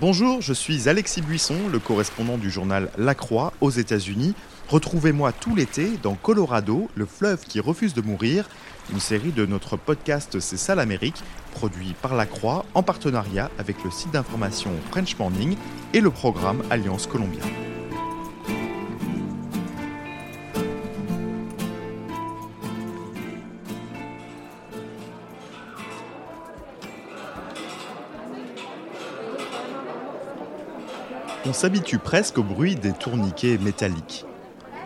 Bonjour, 0.00 0.40
je 0.40 0.54
suis 0.54 0.88
Alexis 0.88 1.20
Buisson, 1.20 1.68
le 1.70 1.78
correspondant 1.78 2.38
du 2.38 2.50
journal 2.50 2.90
La 2.96 3.14
Croix 3.14 3.52
aux 3.60 3.70
États-Unis. 3.70 4.34
Retrouvez-moi 4.68 5.32
tout 5.32 5.54
l'été 5.54 5.98
dans 6.02 6.14
Colorado, 6.14 6.88
le 6.94 7.04
fleuve 7.04 7.40
qui 7.44 7.60
refuse 7.60 7.92
de 7.92 8.00
mourir, 8.00 8.48
une 8.90 9.00
série 9.00 9.32
de 9.32 9.44
notre 9.44 9.76
podcast 9.76 10.40
C'est 10.40 10.56
ça 10.56 10.74
l'Amérique, 10.74 11.22
produit 11.52 11.94
par 12.00 12.16
La 12.16 12.24
Croix 12.24 12.64
en 12.72 12.82
partenariat 12.82 13.50
avec 13.58 13.84
le 13.84 13.90
site 13.90 14.12
d'information 14.12 14.70
French 14.90 15.18
Morning 15.18 15.56
et 15.92 16.00
le 16.00 16.10
programme 16.10 16.62
Alliance 16.70 17.06
Colombien. 17.06 17.44
On 31.52 31.54
s'habitue 31.54 31.98
presque 31.98 32.38
au 32.38 32.42
bruit 32.42 32.76
des 32.76 32.94
tourniquets 32.94 33.58
métalliques. 33.58 34.24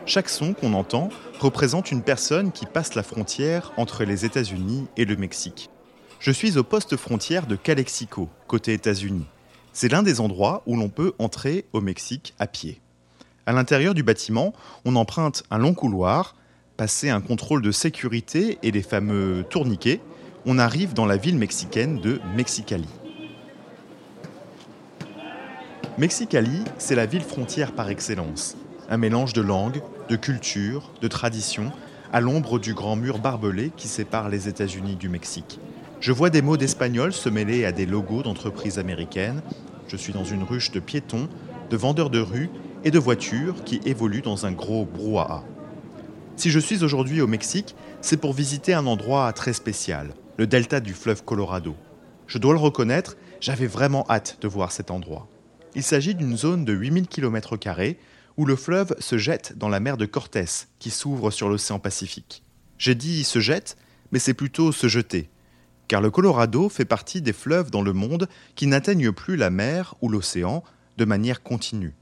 Chaque 0.05 0.29
son 0.29 0.52
qu'on 0.52 0.74
entend 0.74 1.11
représente 1.38 1.93
une 1.93 2.02
personne 2.02 2.51
qui 2.51 2.66
passe 2.66 2.97
la 2.97 3.05
frontière 3.05 3.73
entre 3.77 4.02
les 4.02 4.24
États-Unis 4.24 4.88
et 4.97 5.05
le 5.05 5.15
Mexique. 5.15 5.71
Je 6.19 6.33
suis 6.33 6.59
au 6.59 6.65
poste 6.65 6.97
frontière 6.97 7.47
de 7.47 7.55
Calexico, 7.55 8.29
côté 8.48 8.73
États-Unis. 8.73 9.27
C'est 9.73 9.93
l'un 9.93 10.02
des 10.02 10.21
endroits 10.21 10.65
où 10.66 10.77
l'on 10.77 10.88
peut 10.88 11.12
entrer 11.21 11.66
au 11.73 11.80
Mexique 11.80 12.34
à 12.41 12.48
pied. 12.48 12.80
À 13.46 13.52
l'intérieur 13.52 13.95
du 13.95 14.02
bâtiment, 14.02 14.52
on 14.85 14.96
emprunte 14.96 15.45
un 15.52 15.59
long 15.59 15.73
couloir, 15.73 16.35
passer 16.77 17.10
un 17.10 17.21
contrôle 17.21 17.62
de 17.62 17.71
sécurité 17.71 18.59
et 18.65 18.73
les 18.73 18.83
fameux 18.83 19.45
tourniquets, 19.51 20.01
on 20.46 20.59
arrive 20.59 20.95
dans 20.95 21.07
la 21.07 21.16
ville 21.16 21.38
mexicaine 21.38 22.01
de 22.01 22.21
Mexicali. 22.35 22.88
Mexicali, 25.99 26.63
c'est 26.77 26.95
la 26.95 27.07
ville 27.07 27.23
frontière 27.23 27.73
par 27.73 27.89
excellence. 27.89 28.55
Un 28.91 28.99
mélange 28.99 29.33
de 29.33 29.41
langues, 29.41 29.80
de 30.11 30.16
cultures, 30.16 30.91
de 31.01 31.09
traditions, 31.09 31.73
à 32.13 32.21
l'ombre 32.21 32.59
du 32.59 32.75
grand 32.75 32.97
mur 32.97 33.19
barbelé 33.19 33.73
qui 33.75 33.89
sépare 33.89 34.29
les 34.29 34.47
États-Unis 34.47 34.97
du 34.97 35.09
Mexique. 35.09 35.59
Je 36.01 36.13
vois 36.13 36.29
des 36.29 36.43
mots 36.43 36.59
d'espagnol 36.59 37.15
se 37.15 37.30
mêler 37.30 37.65
à 37.65 37.73
des 37.73 37.87
logos 37.87 38.23
d'entreprises 38.23 38.79
américaines. 38.79 39.41
Je 39.89 39.97
suis 39.97 40.13
dans 40.13 40.24
une 40.24 40.43
ruche 40.43 40.71
de 40.71 40.80
piétons, 40.80 41.30
de 41.71 41.77
vendeurs 41.79 42.11
de 42.11 42.21
rue 42.21 42.51
et 42.85 42.91
de 42.91 42.99
voitures 42.99 43.65
qui 43.65 43.80
évoluent 43.87 44.21
dans 44.21 44.45
un 44.45 44.52
gros 44.52 44.85
brouhaha. 44.85 45.45
Si 46.37 46.51
je 46.51 46.59
suis 46.59 46.85
aujourd'hui 46.85 47.23
au 47.23 47.27
Mexique, 47.27 47.74
c'est 48.02 48.19
pour 48.19 48.35
visiter 48.35 48.74
un 48.74 48.87
endroit 48.87 49.33
très 49.33 49.55
spécial, 49.55 50.11
le 50.37 50.47
delta 50.47 50.80
du 50.80 50.93
fleuve 50.93 51.24
Colorado. 51.24 51.74
Je 52.27 52.37
dois 52.37 52.52
le 52.52 52.61
reconnaître, 52.61 53.17
j'avais 53.41 53.67
vraiment 53.67 54.05
hâte 54.11 54.37
de 54.43 54.49
voir 54.49 54.73
cet 54.73 54.91
endroit. 54.91 55.27
Il 55.77 55.82
s'agit 55.82 56.15
d'une 56.15 56.38
zone 56.38 56.65
de 56.65 56.73
8000 56.73 57.07
km 57.07 57.59
où 58.38 58.46
le 58.46 58.57
fleuve 58.57 58.96
se 58.99 59.19
jette 59.19 59.59
dans 59.59 59.69
la 59.69 59.79
mer 59.79 59.99
de 59.99 60.07
Cortés, 60.07 60.46
qui 60.79 60.88
s'ouvre 60.88 61.30
sur 61.30 61.51
l'océan 61.51 61.79
Pacifique. 61.79 62.43
J'ai 62.79 62.95
dit 62.95 63.24
se 63.24 63.41
jette, 63.41 63.77
mais 64.10 64.19
c'est 64.19 64.33
plutôt 64.33 64.72
se 64.72 64.88
jeter, 64.88 65.28
car 65.87 66.00
le 66.00 66.10
Colorado 66.10 66.71
fait 66.71 66.87
partie 66.87 67.21
des 67.21 67.34
fleuves 67.34 67.71
dans 67.71 67.83
le 67.83 67.93
monde 67.93 68.27
qui 68.55 68.66
n'atteignent 68.66 69.12
plus 69.12 69.37
la 69.37 69.50
mer 69.50 69.97
ou 70.00 70.09
l'océan 70.09 70.65
de 70.97 71.05
manière 71.05 71.43
continue. 71.43 71.93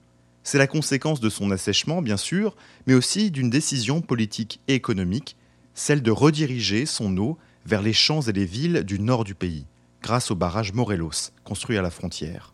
C'est 0.45 0.59
la 0.59 0.69
conséquence 0.69 1.19
de 1.19 1.29
son 1.29 1.51
assèchement, 1.51 2.01
bien 2.01 2.17
sûr, 2.17 2.55
mais 2.87 2.95
aussi 2.95 3.33
d'une 3.33 3.51
décision 3.51 4.03
politique 4.03 4.61
et 4.69 4.75
économique, 4.75 5.37
celle 5.75 6.03
de 6.03 6.13
rediriger 6.13 6.87
son 6.87 7.17
eau 7.19 7.39
vers 7.67 7.83
les 7.83 7.93
champs 7.93 8.21
et 8.21 8.33
les 8.33 8.47
villes 8.47 8.85
du 8.85 9.01
nord 9.01 9.25
du 9.25 9.35
pays, 9.35 9.67
grâce 10.01 10.31
au 10.31 10.37
barrage 10.37 10.75
Morelos, 10.75 11.33
construit 11.43 11.77
à 11.77 11.83
la 11.83 11.91
frontière. 11.91 12.54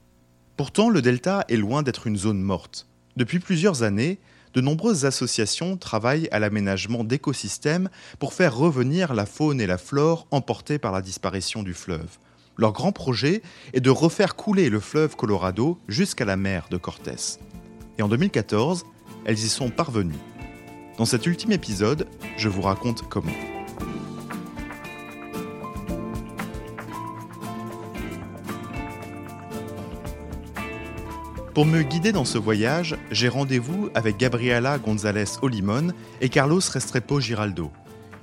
Pourtant, 0.60 0.90
le 0.90 1.00
delta 1.00 1.46
est 1.48 1.56
loin 1.56 1.82
d'être 1.82 2.06
une 2.06 2.18
zone 2.18 2.42
morte. 2.42 2.86
Depuis 3.16 3.38
plusieurs 3.38 3.82
années, 3.82 4.18
de 4.52 4.60
nombreuses 4.60 5.06
associations 5.06 5.78
travaillent 5.78 6.28
à 6.32 6.38
l'aménagement 6.38 7.02
d'écosystèmes 7.02 7.88
pour 8.18 8.34
faire 8.34 8.54
revenir 8.54 9.14
la 9.14 9.24
faune 9.24 9.58
et 9.62 9.66
la 9.66 9.78
flore 9.78 10.26
emportées 10.30 10.78
par 10.78 10.92
la 10.92 11.00
disparition 11.00 11.62
du 11.62 11.72
fleuve. 11.72 12.18
Leur 12.58 12.74
grand 12.74 12.92
projet 12.92 13.40
est 13.72 13.80
de 13.80 13.88
refaire 13.88 14.36
couler 14.36 14.68
le 14.68 14.80
fleuve 14.80 15.16
Colorado 15.16 15.78
jusqu'à 15.88 16.26
la 16.26 16.36
mer 16.36 16.66
de 16.70 16.76
Cortés. 16.76 17.38
Et 17.96 18.02
en 18.02 18.08
2014, 18.08 18.84
elles 19.24 19.38
y 19.38 19.48
sont 19.48 19.70
parvenues. 19.70 20.12
Dans 20.98 21.06
cet 21.06 21.24
ultime 21.24 21.52
épisode, 21.52 22.06
je 22.36 22.50
vous 22.50 22.60
raconte 22.60 23.08
comment. 23.08 23.59
Pour 31.54 31.66
me 31.66 31.82
guider 31.82 32.12
dans 32.12 32.24
ce 32.24 32.38
voyage, 32.38 32.96
j'ai 33.10 33.28
rendez-vous 33.28 33.90
avec 33.94 34.16
Gabriela 34.16 34.78
González 34.78 35.24
Olimon 35.42 35.88
et 36.20 36.28
Carlos 36.28 36.60
Restrepo 36.60 37.18
Giraldo. 37.18 37.72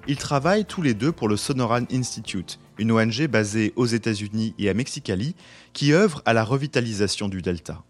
Ils 0.08 0.16
travaillent 0.16 0.64
tous 0.64 0.82
les 0.82 0.94
deux 0.94 1.12
pour 1.12 1.28
le 1.28 1.36
Sonoran 1.36 1.82
Institute, 1.92 2.58
une 2.78 2.94
ONG 2.94 3.28
basée 3.28 3.74
aux 3.76 3.86
États-Unis 3.86 4.56
et 4.58 4.70
à 4.70 4.74
Mexicali 4.74 5.36
qui 5.74 5.92
œuvre 5.92 6.22
à 6.24 6.32
la 6.32 6.46
revitalisation 6.46 7.28
du 7.28 7.42
delta. 7.42 7.84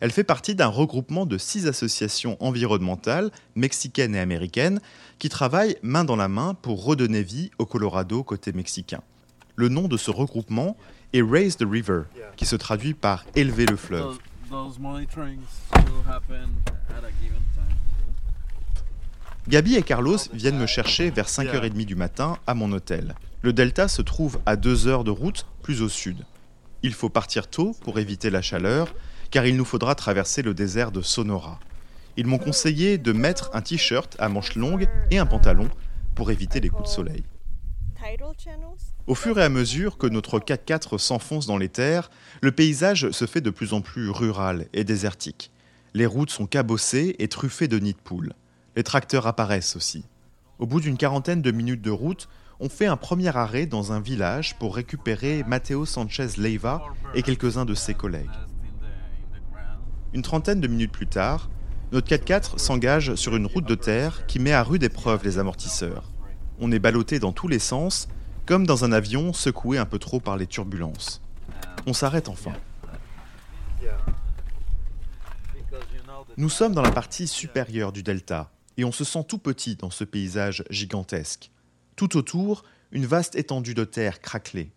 Elle 0.00 0.12
fait 0.12 0.24
partie 0.24 0.54
d'un 0.54 0.68
regroupement 0.68 1.26
de 1.26 1.36
six 1.36 1.66
associations 1.66 2.38
environnementales, 2.40 3.30
mexicaines 3.54 4.14
et 4.14 4.20
américaines, 4.20 4.80
qui 5.18 5.28
travaillent 5.28 5.76
main 5.82 6.04
dans 6.04 6.16
la 6.16 6.28
main 6.28 6.54
pour 6.54 6.82
redonner 6.82 7.22
vie 7.22 7.50
au 7.58 7.66
Colorado 7.66 8.24
côté 8.24 8.52
mexicain. 8.52 9.02
Le 9.56 9.68
nom 9.68 9.88
de 9.88 9.98
ce 9.98 10.10
regroupement 10.10 10.74
est 11.12 11.20
Raise 11.20 11.58
the 11.58 11.66
River, 11.70 12.04
qui 12.36 12.46
se 12.46 12.56
traduit 12.56 12.94
par 12.94 13.26
élever 13.34 13.66
le 13.66 13.76
fleuve. 13.76 14.16
Gabi 19.48 19.76
et 19.76 19.82
Carlos 19.82 20.18
viennent 20.32 20.58
me 20.58 20.66
chercher 20.66 21.10
vers 21.10 21.28
5h30 21.28 21.84
du 21.84 21.94
matin 21.94 22.36
à 22.46 22.54
mon 22.54 22.72
hôtel. 22.72 23.14
Le 23.42 23.52
delta 23.52 23.86
se 23.86 24.02
trouve 24.02 24.40
à 24.46 24.56
2 24.56 24.88
heures 24.88 25.04
de 25.04 25.10
route 25.10 25.46
plus 25.62 25.82
au 25.82 25.88
sud. 25.88 26.26
Il 26.82 26.94
faut 26.94 27.08
partir 27.08 27.48
tôt 27.48 27.76
pour 27.82 27.98
éviter 27.98 28.28
la 28.28 28.42
chaleur, 28.42 28.94
car 29.30 29.46
il 29.46 29.56
nous 29.56 29.64
faudra 29.64 29.94
traverser 29.94 30.42
le 30.42 30.52
désert 30.52 30.90
de 30.90 31.02
Sonora. 31.02 31.60
Ils 32.16 32.26
m'ont 32.26 32.38
conseillé 32.38 32.98
de 32.98 33.12
mettre 33.12 33.50
un 33.54 33.62
t-shirt 33.62 34.16
à 34.18 34.28
manches 34.28 34.56
longues 34.56 34.88
et 35.10 35.18
un 35.18 35.26
pantalon 35.26 35.68
pour 36.14 36.30
éviter 36.30 36.60
les 36.60 36.70
coups 36.70 36.88
de 36.88 36.94
soleil. 36.94 37.24
Au 39.06 39.14
fur 39.14 39.38
et 39.38 39.42
à 39.42 39.48
mesure 39.48 39.98
que 39.98 40.06
notre 40.06 40.38
4x4 40.38 40.98
s'enfonce 40.98 41.46
dans 41.46 41.58
les 41.58 41.68
terres, 41.68 42.10
le 42.42 42.52
paysage 42.52 43.10
se 43.10 43.26
fait 43.26 43.40
de 43.40 43.50
plus 43.50 43.72
en 43.72 43.80
plus 43.80 44.10
rural 44.10 44.66
et 44.72 44.84
désertique. 44.84 45.50
Les 45.94 46.06
routes 46.06 46.30
sont 46.30 46.46
cabossées 46.46 47.16
et 47.18 47.28
truffées 47.28 47.66
de 47.66 47.78
nids 47.78 47.94
de 47.94 47.98
poules. 47.98 48.34
Les 48.76 48.84
tracteurs 48.84 49.26
apparaissent 49.26 49.74
aussi. 49.74 50.04
Au 50.58 50.66
bout 50.66 50.80
d'une 50.80 50.96
quarantaine 50.96 51.42
de 51.42 51.50
minutes 51.50 51.82
de 51.82 51.90
route, 51.90 52.28
on 52.60 52.68
fait 52.68 52.86
un 52.86 52.96
premier 52.96 53.34
arrêt 53.34 53.66
dans 53.66 53.92
un 53.92 54.00
village 54.00 54.56
pour 54.58 54.76
récupérer 54.76 55.42
Matteo 55.44 55.86
Sanchez 55.86 56.28
Leiva 56.36 56.82
et 57.14 57.22
quelques-uns 57.22 57.64
de 57.64 57.74
ses 57.74 57.94
collègues. 57.94 58.28
Une 60.12 60.22
trentaine 60.22 60.60
de 60.60 60.68
minutes 60.68 60.92
plus 60.92 61.06
tard, 61.06 61.48
notre 61.90 62.08
4x4 62.08 62.58
s'engage 62.58 63.14
sur 63.14 63.34
une 63.34 63.46
route 63.46 63.66
de 63.66 63.74
terre 63.74 64.26
qui 64.26 64.38
met 64.38 64.52
à 64.52 64.62
rude 64.62 64.84
épreuve 64.84 65.24
les 65.24 65.38
amortisseurs. 65.38 66.04
On 66.60 66.70
est 66.70 66.78
ballotté 66.78 67.18
dans 67.18 67.32
tous 67.32 67.48
les 67.48 67.58
sens, 67.58 68.06
comme 68.50 68.66
dans 68.66 68.84
un 68.84 68.90
avion 68.90 69.32
secoué 69.32 69.78
un 69.78 69.86
peu 69.86 70.00
trop 70.00 70.18
par 70.18 70.36
les 70.36 70.48
turbulences. 70.48 71.22
On 71.86 71.92
s'arrête 71.92 72.28
enfin. 72.28 72.52
Nous 76.36 76.48
sommes 76.48 76.74
dans 76.74 76.82
la 76.82 76.90
partie 76.90 77.28
supérieure 77.28 77.92
du 77.92 78.02
delta, 78.02 78.50
et 78.76 78.84
on 78.84 78.90
se 78.90 79.04
sent 79.04 79.22
tout 79.28 79.38
petit 79.38 79.76
dans 79.76 79.90
ce 79.90 80.02
paysage 80.02 80.64
gigantesque. 80.68 81.52
Tout 81.94 82.16
autour, 82.16 82.64
une 82.90 83.06
vaste 83.06 83.36
étendue 83.36 83.74
de 83.74 83.84
terre 83.84 84.20
craquelée. 84.20 84.72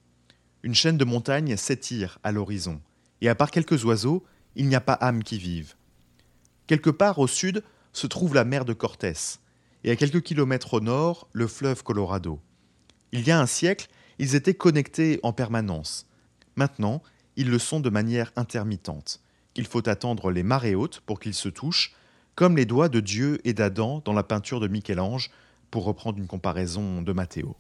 Une 0.61 0.75
chaîne 0.75 0.99
de 0.99 1.05
montagnes 1.05 1.57
s'étire 1.57 2.19
à 2.21 2.31
l'horizon, 2.31 2.79
et 3.21 3.29
à 3.29 3.33
part 3.33 3.49
quelques 3.49 3.85
oiseaux, 3.85 4.23
il 4.55 4.67
n'y 4.67 4.75
a 4.75 4.81
pas 4.81 4.93
âme 5.01 5.23
qui 5.23 5.39
vive. 5.39 5.73
Quelque 6.67 6.91
part 6.91 7.17
au 7.17 7.25
sud 7.25 7.63
se 7.91 8.05
trouve 8.05 8.35
la 8.35 8.45
mer 8.45 8.65
de 8.65 8.73
Cortés, 8.73 9.39
et 9.83 9.89
à 9.89 9.95
quelques 9.95 10.21
kilomètres 10.21 10.75
au 10.75 10.79
nord, 10.79 11.27
le 11.33 11.47
fleuve 11.47 11.81
Colorado. 11.81 12.39
Il 13.13 13.27
y 13.27 13.31
a 13.31 13.39
un 13.39 13.45
siècle, 13.45 13.89
ils 14.17 14.33
étaient 14.33 14.55
connectés 14.55 15.19
en 15.21 15.33
permanence. 15.33 16.07
Maintenant, 16.55 17.03
ils 17.35 17.47
le 17.47 17.59
sont 17.59 17.79
de 17.79 17.91
manière 17.91 18.31
intermittente. 18.35 19.21
Il 19.55 19.67
faut 19.67 19.87
attendre 19.87 20.31
les 20.31 20.41
marées 20.41 20.73
hautes 20.73 20.99
pour 21.05 21.19
qu'ils 21.19 21.35
se 21.35 21.47
touchent, 21.47 21.93
comme 22.33 22.57
les 22.57 22.65
doigts 22.65 22.89
de 22.89 22.99
Dieu 22.99 23.39
et 23.43 23.53
d'Adam 23.53 24.01
dans 24.03 24.13
la 24.13 24.23
peinture 24.23 24.59
de 24.59 24.67
Michel-Ange, 24.67 25.29
pour 25.69 25.83
reprendre 25.83 26.17
une 26.17 26.25
comparaison 26.25 27.03
de 27.03 27.13
Matteo. 27.13 27.55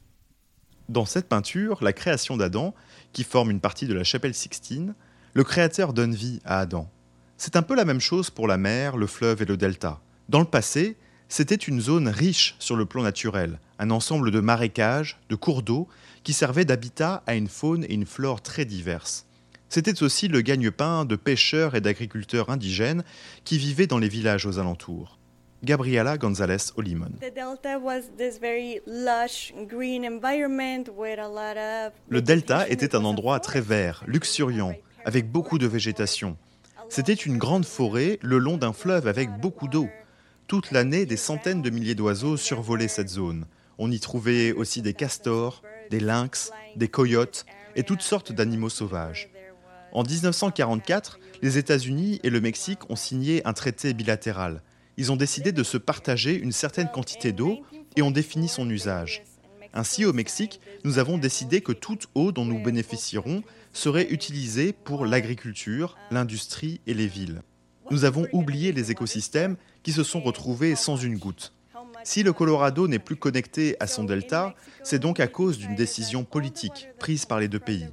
Dans 0.89 1.05
cette 1.05 1.29
peinture, 1.29 1.83
la 1.83 1.93
création 1.93 2.35
d'Adam, 2.35 2.73
qui 3.11 3.23
forme 3.23 3.51
une 3.51 3.61
partie 3.61 3.85
de 3.85 3.93
la 3.93 4.03
chapelle 4.03 4.33
Sixtine, 4.33 4.95
le 5.35 5.43
Créateur 5.43 5.93
donne 5.93 6.15
vie 6.15 6.41
à 6.45 6.61
Adam. 6.61 6.89
C'est 7.37 7.55
un 7.55 7.61
peu 7.61 7.75
la 7.75 7.85
même 7.85 8.01
chose 8.01 8.31
pour 8.31 8.47
la 8.47 8.57
mer, 8.57 8.97
le 8.97 9.05
fleuve 9.05 9.43
et 9.43 9.45
le 9.45 9.57
delta. 9.57 10.01
Dans 10.29 10.39
le 10.39 10.45
passé, 10.45 10.97
c'était 11.29 11.53
une 11.55 11.79
zone 11.79 12.07
riche 12.07 12.55
sur 12.57 12.75
le 12.75 12.85
plan 12.85 13.03
naturel, 13.03 13.59
un 13.83 13.91
ensemble 13.91 14.31
de 14.31 14.39
marécages, 14.39 15.19
de 15.29 15.35
cours 15.35 15.61
d'eau, 15.61 15.89
qui 16.23 16.31
servaient 16.31 16.63
d'habitat 16.63 17.21
à 17.27 17.35
une 17.35 17.49
faune 17.49 17.83
et 17.83 17.93
une 17.93 18.05
flore 18.05 18.41
très 18.41 18.63
diverses. 18.63 19.25
C'était 19.67 20.03
aussi 20.03 20.29
le 20.29 20.41
gagne-pain 20.41 21.03
de 21.03 21.17
pêcheurs 21.17 21.75
et 21.75 21.81
d'agriculteurs 21.81 22.49
indigènes 22.49 23.03
qui 23.43 23.57
vivaient 23.57 23.87
dans 23.87 23.97
les 23.97 24.07
villages 24.07 24.45
aux 24.45 24.57
alentours. 24.57 25.19
Gabriela 25.63 26.17
González 26.17 26.71
Olimon. 26.77 27.11
Le 32.09 32.21
delta 32.21 32.69
était 32.69 32.95
un 32.95 33.05
endroit 33.05 33.39
très 33.39 33.61
vert, 33.61 34.03
luxuriant, 34.07 34.75
avec 35.05 35.29
beaucoup 35.29 35.57
de 35.57 35.67
végétation. 35.67 36.37
C'était 36.87 37.13
une 37.13 37.37
grande 37.37 37.65
forêt 37.65 38.17
le 38.21 38.37
long 38.37 38.57
d'un 38.57 38.73
fleuve 38.73 39.07
avec 39.07 39.29
beaucoup 39.41 39.67
d'eau. 39.67 39.89
Toute 40.47 40.71
l'année, 40.71 41.05
des 41.05 41.17
centaines 41.17 41.61
de 41.61 41.69
milliers 41.69 41.95
d'oiseaux 41.95 42.37
survolaient 42.37 42.87
cette 42.87 43.09
zone. 43.09 43.45
On 43.77 43.91
y 43.91 43.99
trouvait 43.99 44.51
aussi 44.51 44.81
des 44.81 44.93
castors, 44.93 45.61
des 45.89 45.99
lynx, 45.99 46.51
des 46.75 46.87
coyotes 46.87 47.45
et 47.75 47.83
toutes 47.83 48.01
sortes 48.01 48.31
d'animaux 48.31 48.69
sauvages. 48.69 49.29
En 49.91 50.03
1944, 50.03 51.19
les 51.41 51.57
États-Unis 51.57 52.19
et 52.23 52.29
le 52.29 52.41
Mexique 52.41 52.89
ont 52.89 52.95
signé 52.95 53.45
un 53.45 53.53
traité 53.53 53.93
bilatéral 53.93 54.61
ils 54.97 55.11
ont 55.11 55.15
décidé 55.15 55.51
de 55.51 55.63
se 55.63 55.77
partager 55.77 56.37
une 56.37 56.51
certaine 56.51 56.89
quantité 56.89 57.31
d'eau 57.31 57.61
et 57.95 58.01
ont 58.01 58.11
défini 58.11 58.47
son 58.47 58.69
usage. 58.69 59.23
Ainsi, 59.73 60.05
au 60.05 60.13
Mexique, 60.13 60.59
nous 60.83 60.99
avons 60.99 61.17
décidé 61.17 61.61
que 61.61 61.71
toute 61.71 62.07
eau 62.13 62.31
dont 62.31 62.45
nous 62.45 62.61
bénéficierons 62.61 63.43
serait 63.71 64.07
utilisée 64.11 64.71
pour 64.71 65.05
l'agriculture, 65.05 65.97
l'industrie 66.11 66.79
et 66.85 66.93
les 66.93 67.07
villes. 67.07 67.41
Nous 67.89 68.05
avons 68.05 68.27
oublié 68.33 68.71
les 68.71 68.91
écosystèmes 68.91 69.57
qui 69.81 69.91
se 69.91 70.03
sont 70.03 70.21
retrouvés 70.21 70.75
sans 70.75 70.95
une 70.95 71.17
goutte. 71.17 71.53
Si 72.03 72.23
le 72.23 72.33
Colorado 72.33 72.87
n'est 72.87 72.99
plus 72.99 73.15
connecté 73.15 73.75
à 73.79 73.87
son 73.87 74.03
delta, 74.03 74.53
c'est 74.83 74.99
donc 74.99 75.19
à 75.19 75.27
cause 75.27 75.57
d'une 75.57 75.75
décision 75.75 76.23
politique 76.23 76.89
prise 76.99 77.25
par 77.25 77.39
les 77.39 77.47
deux 77.47 77.59
pays. 77.59 77.87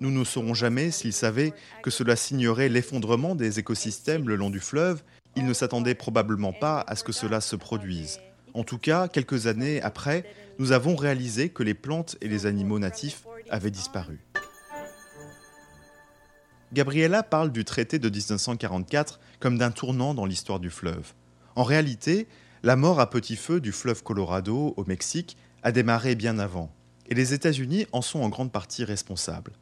Nous 0.00 0.10
ne 0.10 0.24
saurons 0.24 0.54
jamais 0.54 0.90
s'ils 0.90 1.12
savaient 1.12 1.52
que 1.82 1.90
cela 1.90 2.16
signerait 2.16 2.68
l'effondrement 2.68 3.34
des 3.34 3.58
écosystèmes 3.58 4.28
le 4.28 4.36
long 4.36 4.50
du 4.50 4.60
fleuve 4.60 5.02
ils 5.38 5.46
ne 5.46 5.52
s'attendaient 5.52 5.94
probablement 5.94 6.52
pas 6.52 6.84
à 6.88 6.96
ce 6.96 7.04
que 7.04 7.12
cela 7.12 7.40
se 7.40 7.54
produise. 7.54 8.20
En 8.54 8.64
tout 8.64 8.78
cas, 8.78 9.06
quelques 9.06 9.46
années 9.46 9.80
après, 9.82 10.24
nous 10.58 10.72
avons 10.72 10.96
réalisé 10.96 11.48
que 11.48 11.62
les 11.62 11.74
plantes 11.74 12.16
et 12.20 12.28
les 12.28 12.46
animaux 12.46 12.80
natifs 12.80 13.24
avaient 13.48 13.70
disparu. 13.70 14.18
Gabriela 16.72 17.22
parle 17.22 17.52
du 17.52 17.64
traité 17.64 18.00
de 18.00 18.08
1944 18.08 19.20
comme 19.38 19.58
d'un 19.58 19.70
tournant 19.70 20.12
dans 20.12 20.26
l'histoire 20.26 20.58
du 20.58 20.70
fleuve. 20.70 21.12
En 21.54 21.62
réalité, 21.62 22.26
la 22.62 22.76
mort 22.76 23.00
à 23.00 23.10
petit 23.10 23.36
feu 23.36 23.60
du 23.60 23.72
fleuve 23.72 24.02
Colorado 24.02 24.74
au 24.76 24.84
Mexique 24.84 25.36
a 25.62 25.72
démarré 25.72 26.14
bien 26.14 26.38
avant, 26.38 26.72
et 27.08 27.14
les 27.14 27.34
États-Unis 27.34 27.86
en 27.92 28.02
sont 28.02 28.20
en 28.20 28.28
grande 28.28 28.52
partie 28.52 28.84
responsables. 28.84 29.52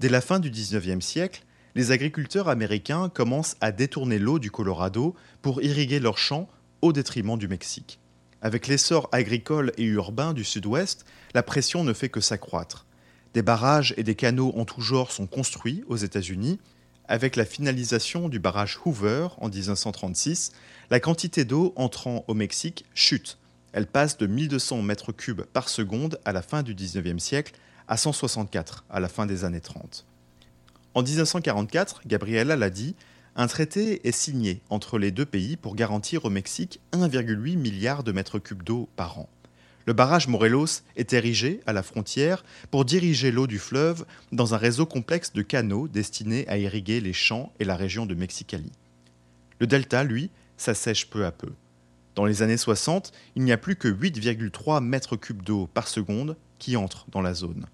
Dès 0.00 0.08
la 0.08 0.20
fin 0.20 0.40
du 0.40 0.50
19e 0.50 1.00
siècle, 1.00 1.44
les 1.74 1.92
agriculteurs 1.92 2.48
américains 2.48 3.08
commencent 3.10 3.56
à 3.60 3.72
détourner 3.72 4.18
l'eau 4.18 4.38
du 4.38 4.50
Colorado 4.50 5.14
pour 5.42 5.62
irriguer 5.62 6.00
leurs 6.00 6.18
champs 6.18 6.48
au 6.82 6.92
détriment 6.92 7.38
du 7.38 7.48
Mexique. 7.48 8.00
Avec 8.42 8.66
l'essor 8.66 9.08
agricole 9.12 9.72
et 9.76 9.84
urbain 9.84 10.32
du 10.32 10.44
sud-ouest, 10.44 11.04
la 11.34 11.42
pression 11.42 11.84
ne 11.84 11.92
fait 11.92 12.08
que 12.08 12.20
s'accroître. 12.20 12.86
Des 13.34 13.42
barrages 13.42 13.94
et 13.96 14.02
des 14.02 14.14
canaux 14.14 14.52
en 14.56 14.64
tout 14.64 14.80
genre 14.80 15.12
sont 15.12 15.26
construits 15.26 15.84
aux 15.88 15.96
États-Unis. 15.96 16.58
Avec 17.10 17.34
la 17.34 17.44
finalisation 17.44 18.28
du 18.28 18.38
barrage 18.38 18.78
Hoover 18.84 19.30
en 19.38 19.48
1936, 19.48 20.52
la 20.90 21.00
quantité 21.00 21.44
d'eau 21.44 21.72
entrant 21.74 22.24
au 22.28 22.34
Mexique 22.34 22.84
chute. 22.94 23.36
Elle 23.72 23.88
passe 23.88 24.16
de 24.16 24.28
1200 24.28 24.82
mètres 24.82 25.10
cubes 25.10 25.42
par 25.42 25.68
seconde 25.68 26.20
à 26.24 26.30
la 26.30 26.40
fin 26.40 26.62
du 26.62 26.72
19e 26.72 27.18
siècle 27.18 27.54
à 27.88 27.96
164 27.96 28.84
à 28.88 29.00
la 29.00 29.08
fin 29.08 29.26
des 29.26 29.42
années 29.42 29.60
30. 29.60 30.06
En 30.94 31.02
1944, 31.02 32.02
Gabriela 32.06 32.54
l'a 32.54 32.70
dit, 32.70 32.94
un 33.34 33.48
traité 33.48 34.06
est 34.06 34.12
signé 34.12 34.60
entre 34.70 34.96
les 34.96 35.10
deux 35.10 35.26
pays 35.26 35.56
pour 35.56 35.74
garantir 35.74 36.26
au 36.26 36.30
Mexique 36.30 36.78
1,8 36.92 37.56
milliard 37.56 38.04
de 38.04 38.12
mètres 38.12 38.38
cubes 38.38 38.62
d'eau 38.62 38.88
par 38.94 39.18
an. 39.18 39.28
Le 39.86 39.92
barrage 39.92 40.28
Morelos 40.28 40.82
est 40.96 41.12
érigé 41.12 41.60
à 41.66 41.72
la 41.72 41.82
frontière 41.82 42.44
pour 42.70 42.84
diriger 42.84 43.30
l'eau 43.30 43.46
du 43.46 43.58
fleuve 43.58 44.04
dans 44.30 44.54
un 44.54 44.58
réseau 44.58 44.86
complexe 44.86 45.32
de 45.32 45.42
canaux 45.42 45.88
destinés 45.88 46.46
à 46.48 46.58
irriguer 46.58 47.00
les 47.00 47.12
champs 47.12 47.52
et 47.58 47.64
la 47.64 47.76
région 47.76 48.06
de 48.06 48.14
Mexicali. 48.14 48.72
Le 49.58 49.66
delta, 49.66 50.04
lui, 50.04 50.30
s'assèche 50.56 51.08
peu 51.08 51.24
à 51.24 51.32
peu. 51.32 51.52
Dans 52.14 52.24
les 52.24 52.42
années 52.42 52.56
60, 52.56 53.12
il 53.36 53.44
n'y 53.44 53.52
a 53.52 53.56
plus 53.56 53.76
que 53.76 53.88
8,3 53.88 54.82
mètres 54.82 55.16
cubes 55.16 55.42
d'eau 55.42 55.68
par 55.72 55.88
seconde 55.88 56.36
qui 56.58 56.76
entrent 56.76 57.06
dans 57.10 57.22
la 57.22 57.34
zone. 57.34 57.66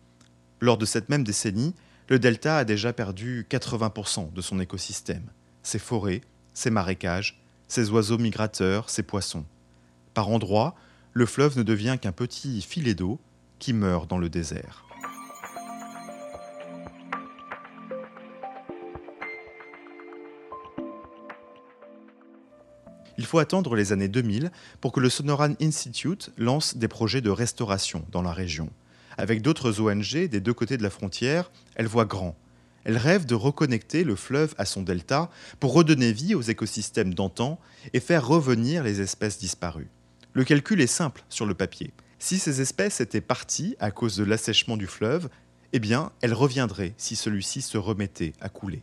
Lors 0.60 0.78
de 0.78 0.86
cette 0.86 1.08
même 1.08 1.24
décennie, 1.24 1.74
le 2.08 2.18
delta 2.18 2.58
a 2.58 2.64
déjà 2.64 2.92
perdu 2.92 3.46
80% 3.50 4.32
de 4.32 4.40
son 4.40 4.60
écosystème, 4.60 5.26
ses 5.62 5.80
forêts, 5.80 6.20
ses 6.54 6.70
marécages, 6.70 7.40
ses 7.66 7.90
oiseaux 7.90 8.18
migrateurs, 8.18 8.88
ses 8.90 9.02
poissons. 9.02 9.44
Par 10.14 10.28
endroits, 10.28 10.76
le 11.16 11.24
fleuve 11.24 11.56
ne 11.56 11.62
devient 11.62 11.96
qu'un 11.98 12.12
petit 12.12 12.60
filet 12.60 12.94
d'eau 12.94 13.18
qui 13.58 13.72
meurt 13.72 14.06
dans 14.06 14.18
le 14.18 14.28
désert. 14.28 14.84
Il 23.16 23.24
faut 23.24 23.38
attendre 23.38 23.76
les 23.76 23.92
années 23.92 24.08
2000 24.08 24.50
pour 24.82 24.92
que 24.92 25.00
le 25.00 25.08
Sonoran 25.08 25.54
Institute 25.58 26.32
lance 26.36 26.76
des 26.76 26.86
projets 26.86 27.22
de 27.22 27.30
restauration 27.30 28.04
dans 28.12 28.20
la 28.20 28.34
région. 28.34 28.68
Avec 29.16 29.40
d'autres 29.40 29.80
ONG 29.80 30.28
des 30.28 30.40
deux 30.40 30.52
côtés 30.52 30.76
de 30.76 30.82
la 30.82 30.90
frontière, 30.90 31.50
elle 31.76 31.86
voit 31.86 32.04
grand. 32.04 32.36
Elle 32.84 32.98
rêve 32.98 33.24
de 33.24 33.34
reconnecter 33.34 34.04
le 34.04 34.16
fleuve 34.16 34.54
à 34.58 34.66
son 34.66 34.82
delta 34.82 35.30
pour 35.60 35.72
redonner 35.72 36.12
vie 36.12 36.34
aux 36.34 36.42
écosystèmes 36.42 37.14
d'antan 37.14 37.58
et 37.94 38.00
faire 38.00 38.26
revenir 38.28 38.84
les 38.84 39.00
espèces 39.00 39.38
disparues. 39.38 39.88
Le 40.36 40.44
calcul 40.44 40.82
est 40.82 40.86
simple 40.86 41.24
sur 41.30 41.46
le 41.46 41.54
papier. 41.54 41.94
Si 42.18 42.38
ces 42.38 42.60
espèces 42.60 43.00
étaient 43.00 43.22
parties 43.22 43.74
à 43.78 43.90
cause 43.90 44.18
de 44.18 44.24
l'assèchement 44.24 44.76
du 44.76 44.86
fleuve, 44.86 45.30
eh 45.72 45.78
bien, 45.78 46.12
elles 46.20 46.34
reviendraient 46.34 46.92
si 46.98 47.16
celui-ci 47.16 47.62
se 47.62 47.78
remettait 47.78 48.34
à 48.42 48.50
couler. 48.50 48.82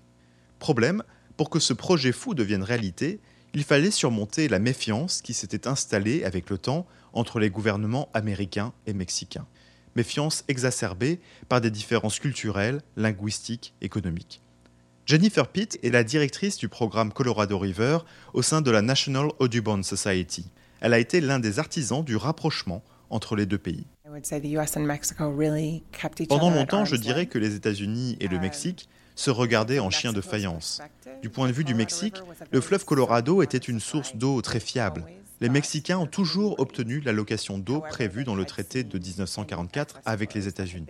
Problème, 0.58 1.04
pour 1.38 1.52
que 1.52 1.60
ce 1.60 1.74
projet 1.74 2.12
fou 2.12 2.34
devienne 2.34 2.64
réalité, 2.64 3.20
il 3.54 3.64
fallait 3.64 3.92
surmonter 3.92 4.48
la 4.48 4.58
méfiance 4.58 5.22
qui 5.22 5.36
s'était 5.36 5.68
installée 5.68 6.24
avec 6.24 6.50
le 6.50 6.58
temps 6.58 6.88
entre 7.14 7.38
les 7.38 7.52
gouvernements 7.52 8.10
américains 8.16 8.74
et 8.88 8.94
mexicains 8.94 9.46
méfiance 9.96 10.44
exacerbée 10.48 11.20
par 11.50 11.62
des 11.62 11.70
différences 11.70 12.18
culturelles, 12.18 12.82
linguistiques, 12.98 13.76
économiques. 13.82 14.42
Jennifer 15.06 15.48
Pitt 15.48 15.78
est 15.84 15.92
la 15.92 16.04
directrice 16.04 16.58
du 16.58 16.68
programme 16.68 17.14
Colorado 17.14 17.60
River 17.60 18.00
au 18.34 18.42
sein 18.42 18.62
de 18.62 18.72
la 18.72 18.82
National 18.82 19.28
Audubon 19.38 19.84
Society. 19.84 20.48
Elle 20.84 20.94
a 20.94 21.00
été 21.00 21.20
l'un 21.20 21.40
des 21.40 21.58
artisans 21.58 22.04
du 22.04 22.16
rapprochement 22.16 22.84
entre 23.10 23.36
les 23.36 23.48
deux 23.48 23.58
pays. 23.58 23.88
Pendant 26.30 26.52
longtemps, 26.52 26.86
je 26.86 26.96
dirais 26.96 27.26
que 27.26 27.40
les 27.40 27.56
États-Unis 27.56 28.18
et 28.20 28.28
le 28.28 28.40
Mexique 28.40 28.88
se 29.16 29.32
regardaient 29.32 29.80
en 29.80 29.90
chien 29.90 30.14
de 30.14 30.22
faïence. 30.22 30.82
Du 31.24 31.30
point 31.30 31.48
de 31.48 31.54
vue 31.54 31.64
du 31.64 31.74
Mexique, 31.74 32.18
le 32.52 32.62
fleuve 32.62 32.86
Colorado 32.86 33.42
était 33.42 33.58
une 33.58 33.80
source 33.80 34.16
d'eau 34.16 34.42
très 34.42 34.60
fiable 34.60 35.06
les 35.44 35.50
Mexicains 35.50 35.98
ont 35.98 36.08
toujours 36.08 36.58
obtenu 36.62 37.02
l'allocation 37.02 37.58
d'eau 37.58 37.82
prévue 37.82 38.24
dans 38.24 38.34
le 38.34 38.46
traité 38.46 38.86
de 38.86 38.98
1944 38.98 40.00
avec 40.06 40.34
les 40.34 40.48
États-Unis. 40.48 40.88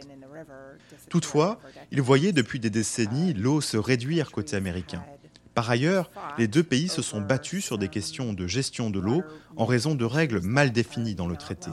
Toutefois, 1.10 1.60
ils 1.92 2.04
voyaient 2.04 2.34
depuis 2.34 2.60
des 2.60 2.70
décennies 2.70 3.34
l'eau 3.34 3.62
se 3.62 3.78
réduire 3.78 4.32
côté 4.32 4.56
américain. 4.56 5.04
Par 5.54 5.70
ailleurs, 5.70 6.10
les 6.38 6.48
deux 6.48 6.64
pays 6.64 6.88
se 6.88 7.02
sont 7.02 7.22
battus 7.22 7.64
sur 7.64 7.78
des 7.78 7.90
questions 7.90 8.34
de 8.34 8.48
gestion 8.48 8.90
de 8.90 9.00
l'eau 9.00 9.24
en 9.56 9.66
raison 9.66 9.96
de 9.96 10.06
règles 10.06 10.42
mal 10.42 10.72
définies 10.72 11.16
dans 11.16 11.28
le 11.28 11.38
traité, 11.38 11.70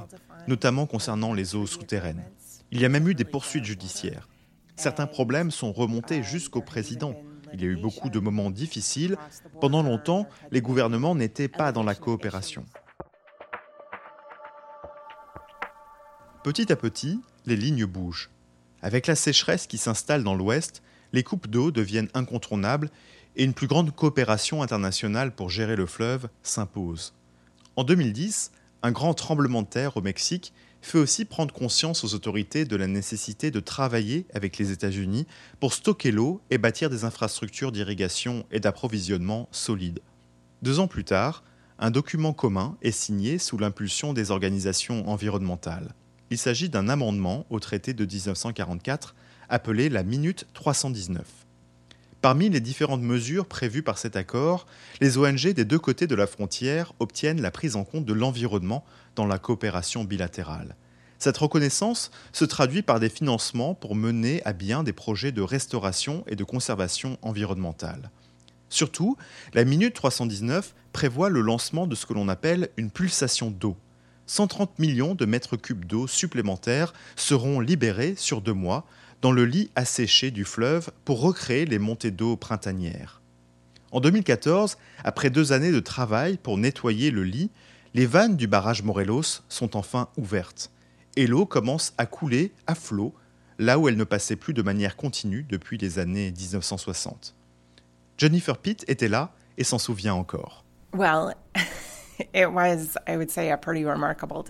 notamment 0.48 0.86
concernant 0.86 1.32
les 1.32 1.54
eaux 1.54 1.66
souterraines. 1.66 2.24
Il 2.70 2.80
y 2.80 2.84
a 2.84 2.88
même 2.88 3.08
eu 3.08 3.14
des 3.14 3.24
poursuites 3.24 3.64
judiciaires. 3.64 4.28
Certains 4.76 5.06
problèmes 5.06 5.50
sont 5.50 5.72
remontés 5.72 6.22
jusqu'au 6.22 6.60
président, 6.60 7.14
il 7.52 7.62
y 7.62 7.64
a 7.64 7.68
eu 7.68 7.76
beaucoup 7.76 8.10
de 8.10 8.18
moments 8.18 8.50
difficiles. 8.50 9.16
Pendant 9.60 9.82
longtemps, 9.82 10.28
les 10.50 10.60
gouvernements 10.60 11.14
n'étaient 11.14 11.48
pas 11.48 11.72
dans 11.72 11.82
la 11.82 11.94
coopération. 11.94 12.64
Petit 16.44 16.72
à 16.72 16.76
petit, 16.76 17.20
les 17.46 17.56
lignes 17.56 17.86
bougent. 17.86 18.30
Avec 18.82 19.06
la 19.06 19.14
sécheresse 19.14 19.66
qui 19.66 19.78
s'installe 19.78 20.24
dans 20.24 20.34
l'Ouest, 20.34 20.82
les 21.12 21.22
coupes 21.22 21.48
d'eau 21.48 21.70
deviennent 21.70 22.08
incontournables 22.14 22.90
et 23.36 23.44
une 23.44 23.54
plus 23.54 23.66
grande 23.66 23.94
coopération 23.94 24.62
internationale 24.62 25.34
pour 25.34 25.50
gérer 25.50 25.76
le 25.76 25.86
fleuve 25.86 26.28
s'impose. 26.42 27.14
En 27.76 27.84
2010, 27.84 28.52
un 28.82 28.92
grand 28.92 29.14
tremblement 29.14 29.62
de 29.62 29.68
terre 29.68 29.96
au 29.96 30.02
Mexique 30.02 30.52
fait 30.82 30.98
aussi 30.98 31.24
prendre 31.24 31.52
conscience 31.52 32.04
aux 32.04 32.14
autorités 32.14 32.64
de 32.64 32.76
la 32.76 32.86
nécessité 32.86 33.50
de 33.50 33.60
travailler 33.60 34.26
avec 34.34 34.58
les 34.58 34.70
États-Unis 34.72 35.26
pour 35.60 35.74
stocker 35.74 36.10
l'eau 36.10 36.40
et 36.50 36.58
bâtir 36.58 36.90
des 36.90 37.04
infrastructures 37.04 37.72
d'irrigation 37.72 38.46
et 38.50 38.60
d'approvisionnement 38.60 39.48
solides. 39.52 40.00
Deux 40.62 40.78
ans 40.78 40.88
plus 40.88 41.04
tard, 41.04 41.44
un 41.78 41.90
document 41.90 42.32
commun 42.32 42.76
est 42.82 42.90
signé 42.90 43.38
sous 43.38 43.58
l'impulsion 43.58 44.12
des 44.12 44.30
organisations 44.30 45.08
environnementales. 45.08 45.94
Il 46.30 46.38
s'agit 46.38 46.68
d'un 46.68 46.88
amendement 46.88 47.46
au 47.50 47.58
traité 47.58 47.92
de 47.92 48.04
1944 48.04 49.14
appelé 49.48 49.88
la 49.88 50.02
Minute 50.02 50.46
319. 50.54 51.39
Parmi 52.22 52.50
les 52.50 52.60
différentes 52.60 53.00
mesures 53.00 53.46
prévues 53.46 53.82
par 53.82 53.96
cet 53.96 54.14
accord, 54.14 54.66
les 55.00 55.16
ONG 55.16 55.54
des 55.54 55.64
deux 55.64 55.78
côtés 55.78 56.06
de 56.06 56.14
la 56.14 56.26
frontière 56.26 56.92
obtiennent 56.98 57.40
la 57.40 57.50
prise 57.50 57.76
en 57.76 57.84
compte 57.84 58.04
de 58.04 58.12
l'environnement 58.12 58.84
dans 59.16 59.26
la 59.26 59.38
coopération 59.38 60.04
bilatérale. 60.04 60.76
Cette 61.18 61.38
reconnaissance 61.38 62.10
se 62.32 62.44
traduit 62.44 62.82
par 62.82 63.00
des 63.00 63.08
financements 63.08 63.74
pour 63.74 63.94
mener 63.94 64.42
à 64.44 64.52
bien 64.52 64.82
des 64.82 64.92
projets 64.92 65.32
de 65.32 65.40
restauration 65.40 66.22
et 66.26 66.36
de 66.36 66.44
conservation 66.44 67.16
environnementale. 67.22 68.10
Surtout, 68.68 69.16
la 69.54 69.64
Minute 69.64 69.94
319 69.94 70.74
prévoit 70.92 71.30
le 71.30 71.40
lancement 71.40 71.86
de 71.86 71.94
ce 71.94 72.04
que 72.04 72.12
l'on 72.12 72.28
appelle 72.28 72.68
une 72.76 72.90
pulsation 72.90 73.50
d'eau. 73.50 73.76
130 74.26 74.78
millions 74.78 75.14
de 75.14 75.24
mètres 75.24 75.56
cubes 75.56 75.86
d'eau 75.86 76.06
supplémentaires 76.06 76.92
seront 77.16 77.60
libérés 77.60 78.14
sur 78.16 78.42
deux 78.42 78.52
mois 78.52 78.86
dans 79.22 79.32
le 79.32 79.44
lit 79.44 79.70
asséché 79.74 80.30
du 80.30 80.44
fleuve 80.44 80.90
pour 81.04 81.20
recréer 81.20 81.66
les 81.66 81.78
montées 81.78 82.10
d'eau 82.10 82.36
printanières. 82.36 83.20
En 83.92 84.00
2014, 84.00 84.78
après 85.04 85.30
deux 85.30 85.52
années 85.52 85.72
de 85.72 85.80
travail 85.80 86.36
pour 86.36 86.58
nettoyer 86.58 87.10
le 87.10 87.24
lit, 87.24 87.50
les 87.94 88.06
vannes 88.06 88.36
du 88.36 88.46
barrage 88.46 88.82
Morelos 88.82 89.42
sont 89.48 89.76
enfin 89.76 90.08
ouvertes 90.16 90.70
et 91.16 91.26
l'eau 91.26 91.44
commence 91.44 91.92
à 91.98 92.06
couler 92.06 92.52
à 92.66 92.74
flot 92.74 93.14
là 93.58 93.78
où 93.78 93.88
elle 93.88 93.96
ne 93.96 94.04
passait 94.04 94.36
plus 94.36 94.54
de 94.54 94.62
manière 94.62 94.96
continue 94.96 95.44
depuis 95.48 95.76
les 95.76 95.98
années 95.98 96.32
1960. 96.32 97.34
Jennifer 98.16 98.56
Pitt 98.56 98.84
était 98.88 99.08
là 99.08 99.34
et 99.58 99.64
s'en 99.64 99.78
souvient 99.78 100.14
encore. 100.14 100.64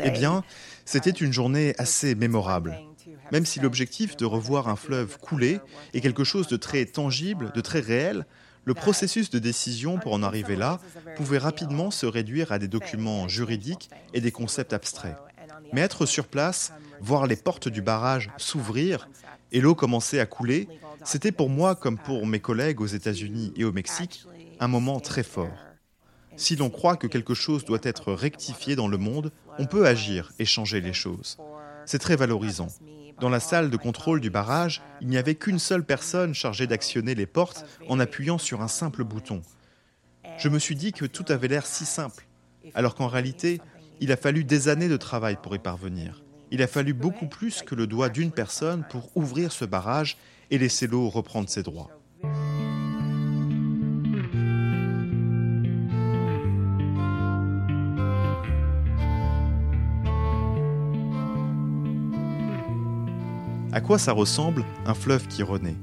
Eh 0.06 0.10
bien, 0.10 0.44
c'était 0.84 1.10
une 1.10 1.32
journée 1.32 1.74
assez 1.78 2.14
mémorable. 2.14 2.76
Même 3.32 3.46
si 3.46 3.60
l'objectif 3.60 4.16
de 4.16 4.24
revoir 4.24 4.68
un 4.68 4.76
fleuve 4.76 5.18
couler 5.18 5.60
est 5.94 6.00
quelque 6.00 6.24
chose 6.24 6.48
de 6.48 6.56
très 6.56 6.84
tangible, 6.84 7.52
de 7.54 7.60
très 7.60 7.80
réel, 7.80 8.26
le 8.64 8.74
processus 8.74 9.30
de 9.30 9.38
décision 9.38 9.98
pour 9.98 10.12
en 10.12 10.22
arriver 10.22 10.56
là 10.56 10.80
pouvait 11.16 11.38
rapidement 11.38 11.90
se 11.90 12.06
réduire 12.06 12.52
à 12.52 12.58
des 12.58 12.68
documents 12.68 13.26
juridiques 13.28 13.90
et 14.12 14.20
des 14.20 14.32
concepts 14.32 14.72
abstraits. 14.72 15.16
Mais 15.72 15.80
être 15.80 16.06
sur 16.06 16.26
place, 16.26 16.72
voir 17.00 17.26
les 17.26 17.36
portes 17.36 17.68
du 17.68 17.82
barrage 17.82 18.30
s'ouvrir 18.36 19.08
et 19.52 19.60
l'eau 19.60 19.74
commencer 19.74 20.20
à 20.20 20.26
couler, 20.26 20.68
c'était 21.04 21.32
pour 21.32 21.48
moi 21.48 21.74
comme 21.74 21.98
pour 21.98 22.26
mes 22.26 22.40
collègues 22.40 22.80
aux 22.80 22.86
États-Unis 22.86 23.52
et 23.56 23.64
au 23.64 23.72
Mexique 23.72 24.26
un 24.60 24.68
moment 24.68 25.00
très 25.00 25.22
fort. 25.22 25.56
Si 26.36 26.56
l'on 26.56 26.70
croit 26.70 26.96
que 26.96 27.06
quelque 27.06 27.34
chose 27.34 27.64
doit 27.64 27.80
être 27.82 28.12
rectifié 28.12 28.76
dans 28.76 28.88
le 28.88 28.98
monde, 28.98 29.32
on 29.58 29.66
peut 29.66 29.86
agir 29.86 30.32
et 30.38 30.44
changer 30.44 30.80
les 30.80 30.92
choses. 30.92 31.38
C'est 31.86 31.98
très 31.98 32.16
valorisant. 32.16 32.68
Dans 33.20 33.28
la 33.28 33.40
salle 33.40 33.68
de 33.68 33.76
contrôle 33.76 34.20
du 34.20 34.30
barrage, 34.30 34.80
il 35.02 35.08
n'y 35.08 35.18
avait 35.18 35.34
qu'une 35.34 35.58
seule 35.58 35.84
personne 35.84 36.32
chargée 36.34 36.66
d'actionner 36.66 37.14
les 37.14 37.26
portes 37.26 37.66
en 37.86 38.00
appuyant 38.00 38.38
sur 38.38 38.62
un 38.62 38.68
simple 38.68 39.04
bouton. 39.04 39.42
Je 40.38 40.48
me 40.48 40.58
suis 40.58 40.74
dit 40.74 40.92
que 40.92 41.04
tout 41.04 41.26
avait 41.28 41.48
l'air 41.48 41.66
si 41.66 41.84
simple, 41.84 42.26
alors 42.74 42.94
qu'en 42.94 43.08
réalité, 43.08 43.60
il 44.00 44.10
a 44.10 44.16
fallu 44.16 44.42
des 44.42 44.68
années 44.68 44.88
de 44.88 44.96
travail 44.96 45.36
pour 45.42 45.54
y 45.54 45.58
parvenir. 45.58 46.22
Il 46.50 46.62
a 46.62 46.66
fallu 46.66 46.94
beaucoup 46.94 47.26
plus 47.26 47.60
que 47.60 47.74
le 47.74 47.86
doigt 47.86 48.08
d'une 48.08 48.32
personne 48.32 48.84
pour 48.88 49.14
ouvrir 49.14 49.52
ce 49.52 49.66
barrage 49.66 50.16
et 50.50 50.56
laisser 50.56 50.86
l'eau 50.86 51.10
reprendre 51.10 51.50
ses 51.50 51.62
droits. 51.62 51.90
À 63.80 63.82
quoi 63.82 63.98
ça 63.98 64.12
ressemble 64.12 64.66
un 64.84 64.92
fleuve 64.92 65.26
qui 65.26 65.42
renaît? 65.42 65.74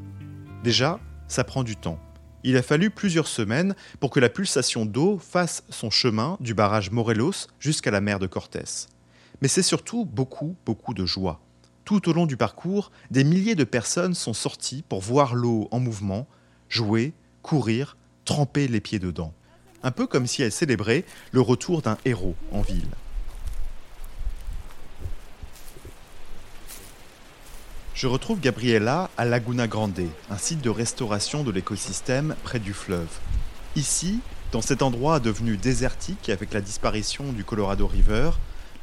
Déjà, 0.63 0.99
ça 1.27 1.43
prend 1.43 1.63
du 1.63 1.75
temps. 1.75 1.99
Il 2.43 2.55
a 2.55 2.61
fallu 2.61 2.91
plusieurs 2.91 3.25
semaines 3.25 3.73
pour 3.99 4.11
que 4.11 4.19
la 4.19 4.29
pulsation 4.29 4.85
d'eau 4.85 5.17
fasse 5.17 5.63
son 5.71 5.89
chemin 5.89 6.37
du 6.39 6.53
barrage 6.53 6.91
Morelos 6.91 7.47
jusqu'à 7.59 7.89
la 7.89 7.99
mer 7.99 8.19
de 8.19 8.27
Cortés. 8.27 8.85
Mais 9.41 9.47
c'est 9.47 9.63
surtout 9.63 10.05
beaucoup, 10.05 10.55
beaucoup 10.63 10.93
de 10.93 11.07
joie. 11.07 11.41
Tout 11.85 12.07
au 12.07 12.13
long 12.13 12.27
du 12.27 12.37
parcours, 12.37 12.91
des 13.09 13.23
milliers 13.23 13.55
de 13.55 13.63
personnes 13.63 14.13
sont 14.13 14.33
sorties 14.33 14.83
pour 14.87 15.01
voir 15.01 15.33
l'eau 15.33 15.67
en 15.71 15.79
mouvement, 15.79 16.27
jouer, 16.69 17.13
courir, 17.41 17.97
tremper 18.25 18.67
les 18.67 18.79
pieds 18.79 18.99
dedans. 18.99 19.33
Un 19.81 19.89
peu 19.89 20.05
comme 20.05 20.27
si 20.27 20.43
elle 20.43 20.51
célébrait 20.51 21.03
le 21.31 21.41
retour 21.41 21.81
d'un 21.81 21.97
héros 22.05 22.35
en 22.51 22.61
ville. 22.61 22.91
Je 27.97 28.05
retrouve 28.05 28.39
Gabriela 28.39 29.09
à 29.17 29.25
Laguna 29.25 29.67
Grande, 29.67 30.03
un 30.29 30.37
site 30.37 30.61
de 30.61 30.69
restauration 30.69 31.43
de 31.43 31.49
l'écosystème 31.49 32.35
près 32.43 32.59
du 32.59 32.71
fleuve. 32.71 33.09
Ici, 33.75 34.19
dans 34.51 34.61
cet 34.61 34.83
endroit 34.83 35.19
devenu 35.19 35.57
désertique 35.57 36.29
avec 36.29 36.53
la 36.53 36.61
disparition 36.61 37.33
du 37.33 37.43
Colorado 37.43 37.87
River, 37.87 38.29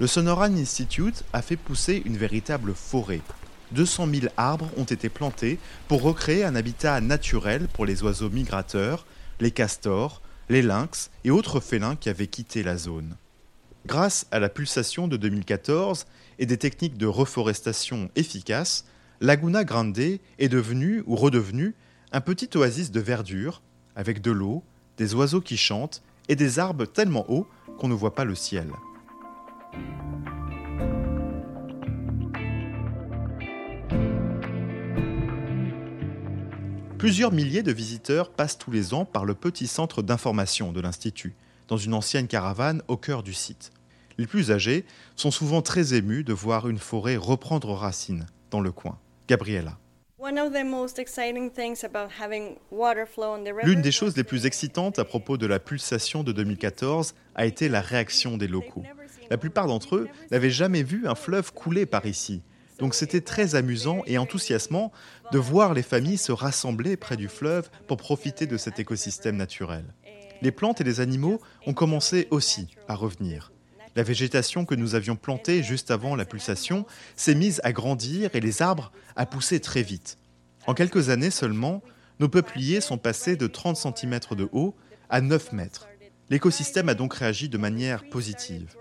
le 0.01 0.09
Sonoran 0.09 0.57
Institute 0.57 1.23
a 1.33 1.43
fait 1.43 1.55
pousser 1.55 2.03
une 2.05 2.17
véritable 2.17 2.75
forêt. 2.75 3.21
200 3.71 4.09
000 4.13 4.27
arbres 4.37 4.69
ont 4.77 4.83
été 4.83 5.09
plantés 5.09 5.61
pour 5.87 6.03
recréer 6.03 6.43
un 6.43 6.57
habitat 6.57 7.01
naturel 7.01 7.69
pour 7.69 7.87
les 7.87 8.03
oiseaux 8.03 8.31
migrateurs, 8.31 9.07
les 9.39 9.53
castors, 9.53 10.23
les 10.49 10.61
lynx 10.61 11.13
et 11.23 11.31
autres 11.31 11.61
félins 11.61 11.95
qui 11.95 12.09
avaient 12.09 12.27
quitté 12.27 12.65
la 12.65 12.77
zone. 12.77 13.15
Grâce 13.87 14.27
à 14.33 14.41
la 14.41 14.49
pulsation 14.49 15.07
de 15.07 15.17
2014 15.17 16.07
et 16.41 16.47
des 16.47 16.59
techniques 16.59 16.97
de 16.99 17.07
reforestation 17.07 18.11
efficaces, 18.17 18.87
Laguna 19.21 19.65
Grande 19.65 19.99
est 19.99 20.49
devenu 20.49 21.03
ou 21.07 21.15
redevenu 21.15 21.75
un 22.13 22.21
petit 22.21 22.51
oasis 22.57 22.91
de 22.91 23.01
verdure, 23.01 23.63
avec 23.97 24.21
de 24.21 24.31
l'eau, 24.31 24.65
des 24.99 25.15
oiseaux 25.15 25.41
qui 25.41 25.57
chantent 25.57 26.03
et 26.29 26.37
des 26.37 26.59
arbres 26.59 26.85
tellement 26.85 27.25
hauts 27.31 27.47
qu'on 27.79 27.89
ne 27.89 27.95
voit 27.95 28.15
pas 28.15 28.25
le 28.25 28.35
ciel. 28.35 28.69
Plusieurs 36.99 37.33
milliers 37.33 37.63
de 37.63 37.73
visiteurs 37.73 38.31
passent 38.31 38.59
tous 38.59 38.71
les 38.71 38.95
ans 38.95 39.05
par 39.05 39.25
le 39.25 39.35
petit 39.35 39.67
centre 39.67 40.03
d'information 40.03 40.73
de 40.73 40.81
l'Institut, 40.81 41.35
dans 41.69 41.77
une 41.77 41.95
ancienne 41.95 42.27
caravane 42.27 42.83
au 42.89 42.97
cœur 42.97 43.23
du 43.23 43.35
site. 43.35 43.71
Les 44.17 44.27
plus 44.27 44.51
âgés 44.51 44.85
sont 45.15 45.31
souvent 45.31 45.61
très 45.61 45.95
émus 45.95 46.25
de 46.25 46.33
voir 46.33 46.69
une 46.69 46.79
forêt 46.79 47.17
reprendre 47.17 47.73
racine 47.75 48.27
dans 48.51 48.61
le 48.61 48.73
coin. 48.73 48.99
Gabriella. 49.29 49.79
L'une 53.63 53.83
des 53.83 53.93
choses 53.93 54.17
les 54.17 54.25
plus 54.25 54.47
excitantes 54.47 54.99
à 54.99 55.05
propos 55.05 55.37
de 55.39 55.47
la 55.47 55.59
pulsation 55.59 56.23
de 56.23 56.33
2014 56.33 57.15
a 57.35 57.47
été 57.47 57.69
la 57.69 57.81
réaction 57.81 58.37
des 58.37 58.49
locaux. 58.49 58.85
La 59.31 59.39
plupart 59.39 59.67
d'entre 59.67 59.97
eux 59.97 60.09
n'avaient 60.31 60.51
jamais 60.51 60.83
vu 60.83 61.07
un 61.07 61.15
fleuve 61.15 61.53
couler 61.53 61.87
par 61.87 62.07
ici. 62.07 62.43
Donc 62.79 62.95
c'était 62.95 63.21
très 63.21 63.55
amusant 63.55 64.03
et 64.07 64.19
enthousiasmant 64.19 64.93
de 65.33 65.39
voir 65.39 65.73
les 65.75 65.83
familles 65.83 66.19
se 66.19 66.33
rassembler 66.33 66.97
près 66.97 67.17
du 67.17 67.29
fleuve 67.29 67.71
pour 67.87 67.97
profiter 67.97 68.47
de 68.47 68.57
cet 68.57 68.79
écosystème 68.79 69.37
naturel. 69.37 69.85
Les 70.43 70.53
plantes 70.53 70.81
et 70.81 70.85
les 70.85 71.01
animaux 71.01 71.41
ont 71.67 71.75
commencé 71.75 72.29
aussi 72.31 72.69
à 72.89 72.95
revenir. 72.95 73.54
La 73.97 74.03
végétation 74.03 74.65
que 74.65 74.75
nous 74.75 74.97
avions 74.97 75.15
plantée 75.15 75.63
juste 75.63 75.93
avant 75.93 76.17
la 76.17 76.25
pulsation 76.25 76.85
s'est 77.15 77.37
mise 77.37 77.61
à 77.63 77.73
grandir 77.73 78.31
et 78.35 78.41
les 78.41 78.61
arbres 78.61 78.91
à 79.15 79.25
pousser 79.25 79.61
très 79.61 79.83
vite. 79.83 80.19
En 80.67 80.75
quelques 80.75 81.11
années 81.11 81.31
seulement, 81.31 81.81
nos 82.19 82.29
peupliers 82.29 82.81
sont 82.81 82.99
passés 82.99 83.37
de 83.37 83.47
30 83.47 83.77
cm 83.77 84.19
de 84.37 84.49
haut 84.53 84.75
à 85.11 85.21
9 85.21 85.53
mètres. 85.53 85.87
L'écosystème 86.29 86.89
a 86.89 86.95
donc 86.95 87.15
réagi 87.15 87.49
de 87.49 87.59
manière 87.59 88.09
positive. 88.09 88.75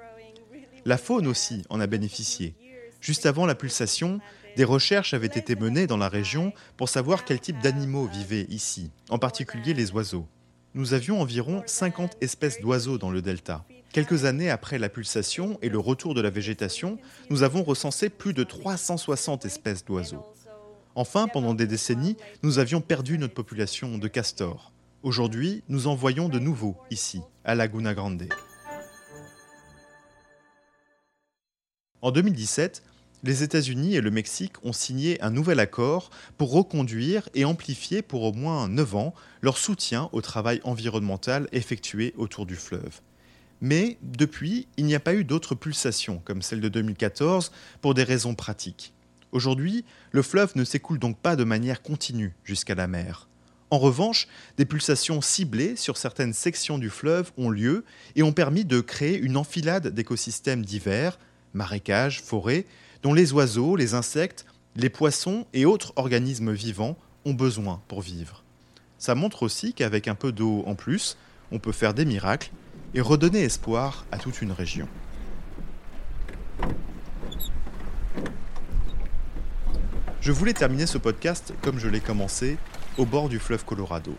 La 0.86 0.98
faune 0.98 1.28
aussi 1.28 1.64
en 1.70 1.80
a 1.80 1.88
bénéficié. 1.88 2.56
Juste 3.00 3.26
avant 3.26 3.46
la 3.46 3.56
pulsation, 3.56 4.20
des 4.56 4.64
recherches 4.64 5.14
avaient 5.14 5.28
été 5.28 5.56
menées 5.56 5.88
dans 5.88 5.98
la 5.98 6.10
région 6.10 6.54
pour 6.78 6.90
savoir 6.90 7.26
quel 7.26 7.40
type 7.40 7.60
d'animaux 7.60 8.08
vivaient 8.08 8.48
ici, 8.50 8.90
en 9.10 9.20
particulier 9.20 9.74
les 9.74 9.92
oiseaux. 9.92 10.28
Nous 10.74 10.94
avions 10.94 11.22
environ 11.22 11.62
50 11.68 12.18
espèces 12.22 12.62
d'oiseaux 12.62 12.98
dans 12.98 13.12
le 13.12 13.22
delta. 13.22 13.66
Quelques 13.94 14.26
années 14.26 14.50
après 14.50 14.80
la 14.80 14.90
pulsation 14.90 15.60
et 15.62 15.70
le 15.70 15.78
retour 15.78 16.16
de 16.16 16.22
la 16.22 16.32
végétation, 16.32 16.98
nous 17.30 17.44
avons 17.44 17.62
recensé 17.62 18.10
plus 18.10 18.34
de 18.34 18.44
360 18.44 19.46
espèces 19.46 19.86
d'oiseaux. 19.86 20.26
Enfin, 20.96 21.28
pendant 21.28 21.54
des 21.54 21.68
décennies, 21.68 22.18
nous 22.42 22.58
avions 22.58 22.82
perdu 22.82 23.20
notre 23.20 23.36
population 23.36 24.00
de 24.00 24.08
castors. 24.08 24.72
Aujourd'hui, 25.04 25.62
nous 25.70 25.86
en 25.86 25.94
voyons 25.94 26.28
de 26.28 26.40
nouveaux 26.40 26.76
ici, 26.90 27.22
à 27.46 27.54
Laguna 27.54 27.94
Grande. 27.94 28.30
En 32.02 32.10
2017, 32.10 32.82
les 33.22 33.44
États-Unis 33.44 33.96
et 33.96 34.02
le 34.02 34.10
Mexique 34.10 34.56
ont 34.66 34.74
signé 34.74 35.22
un 35.22 35.30
nouvel 35.30 35.60
accord 35.60 36.10
pour 36.40 36.52
reconduire 36.52 37.30
et 37.36 37.46
amplifier 37.46 38.02
pour 38.02 38.24
au 38.24 38.34
moins 38.34 38.68
9 38.68 38.96
ans 38.96 39.14
leur 39.44 39.60
soutien 39.60 40.10
au 40.14 40.22
travail 40.22 40.62
environnemental 40.64 41.48
effectué 41.52 42.16
autour 42.18 42.48
du 42.48 42.56
fleuve. 42.56 43.02
Mais 43.64 43.98
depuis, 44.02 44.68
il 44.76 44.84
n'y 44.84 44.94
a 44.94 45.00
pas 45.00 45.14
eu 45.14 45.24
d'autres 45.24 45.56
pulsations 45.56 46.22
comme 46.26 46.42
celle 46.42 46.60
de 46.60 46.68
2014 46.68 47.54
pour 47.80 47.94
des 47.94 48.04
raisons 48.04 48.36
pratiques. 48.36 48.94
Aujourd'hui, 49.32 49.86
le 50.12 50.22
fleuve 50.22 50.52
ne 50.56 50.66
s'écoule 50.66 51.00
donc 51.00 51.18
pas 51.18 51.38
de 51.38 51.46
manière 51.46 51.82
continue 51.82 52.36
jusqu'à 52.44 52.76
la 52.76 52.88
mer. 52.88 53.30
En 53.70 53.80
revanche, 53.80 54.28
des 54.58 54.66
pulsations 54.66 55.22
ciblées 55.22 55.78
sur 55.78 55.96
certaines 55.96 56.34
sections 56.34 56.78
du 56.78 56.90
fleuve 56.90 57.32
ont 57.38 57.50
lieu 57.50 57.86
et 58.18 58.22
ont 58.22 58.34
permis 58.34 58.66
de 58.66 58.82
créer 58.82 59.18
une 59.18 59.38
enfilade 59.38 59.88
d'écosystèmes 59.88 60.66
divers, 60.66 61.18
marécages, 61.54 62.22
forêts, 62.22 62.66
dont 63.02 63.14
les 63.14 63.32
oiseaux, 63.32 63.78
les 63.78 63.94
insectes, 63.94 64.46
les 64.76 64.90
poissons 64.90 65.48
et 65.54 65.64
autres 65.64 65.94
organismes 65.96 66.52
vivants 66.52 66.98
ont 67.24 67.34
besoin 67.34 67.82
pour 67.88 68.02
vivre. 68.02 68.44
Ça 68.98 69.16
montre 69.16 69.42
aussi 69.42 69.74
qu'avec 69.74 70.10
un 70.10 70.16
peu 70.16 70.34
d'eau 70.34 70.64
en 70.66 70.76
plus, 70.76 71.16
on 71.54 71.60
peut 71.60 71.72
faire 71.72 71.94
des 71.94 72.04
miracles 72.04 72.52
et 72.94 73.02
redonner 73.02 73.44
espoir 73.44 74.06
à 74.12 74.18
toute 74.18 74.42
une 74.42 74.52
région. 74.52 74.88
Je 80.22 80.32
voulais 80.32 80.54
terminer 80.54 80.86
ce 80.86 80.98
podcast 80.98 81.54
comme 81.62 81.80
je 81.80 81.90
l'ai 81.90 82.00
commencé, 82.00 82.58
au 82.98 83.06
bord 83.06 83.28
du 83.28 83.40
fleuve 83.40 83.66
Colorado. 83.66 84.16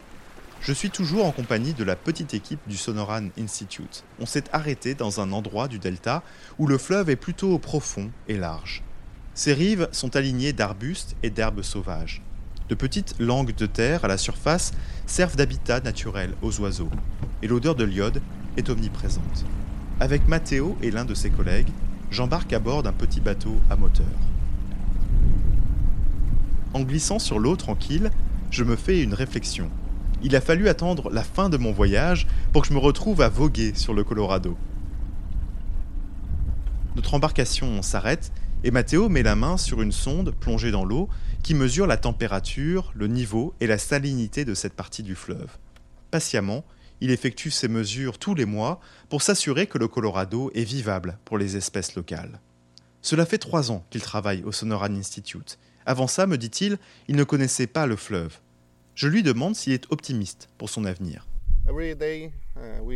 Je 0.60 0.72
suis 0.72 0.90
toujours 0.90 1.26
en 1.26 1.30
compagnie 1.30 1.74
de 1.74 1.84
la 1.84 1.96
petite 1.96 2.34
équipe 2.34 2.60
du 2.66 2.76
Sonoran 2.76 3.28
Institute. 3.38 4.04
On 4.18 4.26
s'est 4.26 4.44
arrêté 4.52 4.94
dans 4.94 5.20
un 5.20 5.32
endroit 5.32 5.68
du 5.68 5.78
delta 5.78 6.22
où 6.58 6.66
le 6.66 6.78
fleuve 6.78 7.10
est 7.10 7.16
plutôt 7.16 7.58
profond 7.58 8.10
et 8.28 8.36
large. 8.36 8.82
Ses 9.34 9.52
rives 9.52 9.88
sont 9.92 10.16
alignées 10.16 10.52
d'arbustes 10.52 11.16
et 11.22 11.30
d'herbes 11.30 11.62
sauvages. 11.62 12.22
De 12.68 12.74
petites 12.74 13.14
langues 13.18 13.54
de 13.54 13.66
terre 13.66 14.04
à 14.04 14.08
la 14.08 14.16
surface 14.16 14.72
servent 15.06 15.36
d'habitat 15.36 15.80
naturel 15.80 16.34
aux 16.40 16.60
oiseaux, 16.60 16.90
et 17.42 17.46
l'odeur 17.46 17.74
de 17.74 17.84
l'iode 17.84 18.22
est 18.56 18.68
omniprésente. 18.70 19.44
Avec 20.00 20.26
Matteo 20.28 20.76
et 20.82 20.90
l'un 20.90 21.04
de 21.04 21.14
ses 21.14 21.30
collègues, 21.30 21.70
j'embarque 22.10 22.52
à 22.52 22.58
bord 22.58 22.82
d'un 22.82 22.92
petit 22.92 23.20
bateau 23.20 23.56
à 23.70 23.76
moteur. 23.76 24.06
En 26.72 26.82
glissant 26.82 27.18
sur 27.18 27.38
l'eau 27.38 27.56
tranquille, 27.56 28.10
je 28.50 28.64
me 28.64 28.76
fais 28.76 29.02
une 29.02 29.14
réflexion. 29.14 29.70
Il 30.22 30.34
a 30.34 30.40
fallu 30.40 30.68
attendre 30.68 31.10
la 31.10 31.22
fin 31.22 31.48
de 31.48 31.56
mon 31.56 31.72
voyage 31.72 32.26
pour 32.52 32.62
que 32.62 32.68
je 32.68 32.74
me 32.74 32.78
retrouve 32.78 33.20
à 33.20 33.28
voguer 33.28 33.74
sur 33.74 33.94
le 33.94 34.04
Colorado. 34.04 34.56
Notre 36.96 37.14
embarcation 37.14 37.82
s'arrête 37.82 38.32
et 38.64 38.70
Matteo 38.70 39.08
met 39.08 39.22
la 39.22 39.36
main 39.36 39.56
sur 39.56 39.82
une 39.82 39.92
sonde 39.92 40.32
plongée 40.32 40.70
dans 40.70 40.84
l'eau 40.84 41.08
qui 41.42 41.54
mesure 41.54 41.86
la 41.86 41.98
température, 41.98 42.92
le 42.94 43.06
niveau 43.06 43.54
et 43.60 43.66
la 43.66 43.78
salinité 43.78 44.44
de 44.44 44.54
cette 44.54 44.74
partie 44.74 45.02
du 45.02 45.14
fleuve. 45.14 45.58
Patiemment, 46.10 46.64
il 47.00 47.10
effectue 47.10 47.50
ces 47.50 47.68
mesures 47.68 48.18
tous 48.18 48.34
les 48.34 48.44
mois 48.44 48.80
pour 49.08 49.22
s'assurer 49.22 49.66
que 49.66 49.78
le 49.78 49.88
Colorado 49.88 50.50
est 50.54 50.64
vivable 50.64 51.18
pour 51.24 51.38
les 51.38 51.56
espèces 51.56 51.94
locales. 51.94 52.40
Cela 53.02 53.26
fait 53.26 53.38
trois 53.38 53.70
ans 53.70 53.84
qu'il 53.90 54.00
travaille 54.00 54.42
au 54.44 54.52
Sonoran 54.52 54.94
Institute. 54.94 55.58
Avant 55.86 56.06
ça, 56.06 56.26
me 56.26 56.38
dit-il, 56.38 56.78
il 57.08 57.16
ne 57.16 57.24
connaissait 57.24 57.66
pas 57.66 57.86
le 57.86 57.96
fleuve. 57.96 58.38
Je 58.94 59.08
lui 59.08 59.22
demande 59.22 59.56
s'il 59.56 59.72
est 59.72 59.90
optimiste 59.90 60.48
pour 60.56 60.70
son 60.70 60.84
avenir. 60.84 61.26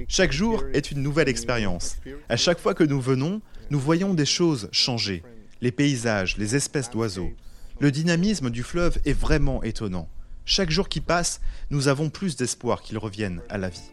Chaque 0.08 0.32
jour 0.32 0.64
est 0.72 0.90
une 0.90 1.02
nouvelle 1.02 1.28
expérience. 1.28 1.96
À 2.28 2.36
chaque 2.36 2.60
fois 2.60 2.74
que 2.74 2.84
nous 2.84 3.00
venons, 3.00 3.40
nous 3.70 3.80
voyons 3.80 4.14
des 4.14 4.26
choses 4.26 4.68
changer. 4.72 5.22
Les 5.60 5.72
paysages, 5.72 6.36
les 6.36 6.54
espèces 6.54 6.90
d'oiseaux. 6.90 7.32
Le 7.80 7.90
dynamisme 7.90 8.50
du 8.50 8.62
fleuve 8.62 8.98
est 9.04 9.12
vraiment 9.12 9.62
étonnant. 9.62 10.08
Chaque 10.50 10.70
jour 10.70 10.88
qui 10.88 11.02
passe, 11.02 11.42
nous 11.68 11.88
avons 11.88 12.08
plus 12.08 12.34
d'espoir 12.34 12.80
qu'il 12.80 12.96
revienne 12.96 13.42
à 13.50 13.58
la 13.58 13.68
vie. 13.68 13.90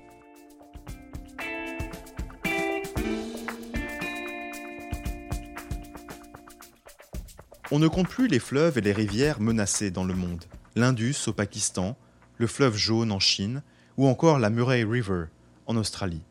On 7.72 7.80
ne 7.80 7.90
compte 7.90 8.08
plus 8.08 8.30
les 8.30 8.40
fleuves 8.40 8.78
et 8.78 8.82
les 8.82 8.94
rivières 8.94 9.42
menacés 9.42 9.92
dans 9.92 10.06
le 10.06 10.14
monde 10.14 10.46
l'Indus 10.78 11.28
au 11.28 11.34
Pakistan, 11.34 11.98
le 12.38 12.48
fleuve 12.48 12.78
jaune 12.78 13.12
en 13.12 13.20
Chine 13.20 13.62
ou 13.98 14.08
encore 14.08 14.39
la 14.39 14.50
Murray 14.50 14.86
River 14.86 15.26
en 15.65 15.76
Australie. 15.76 16.24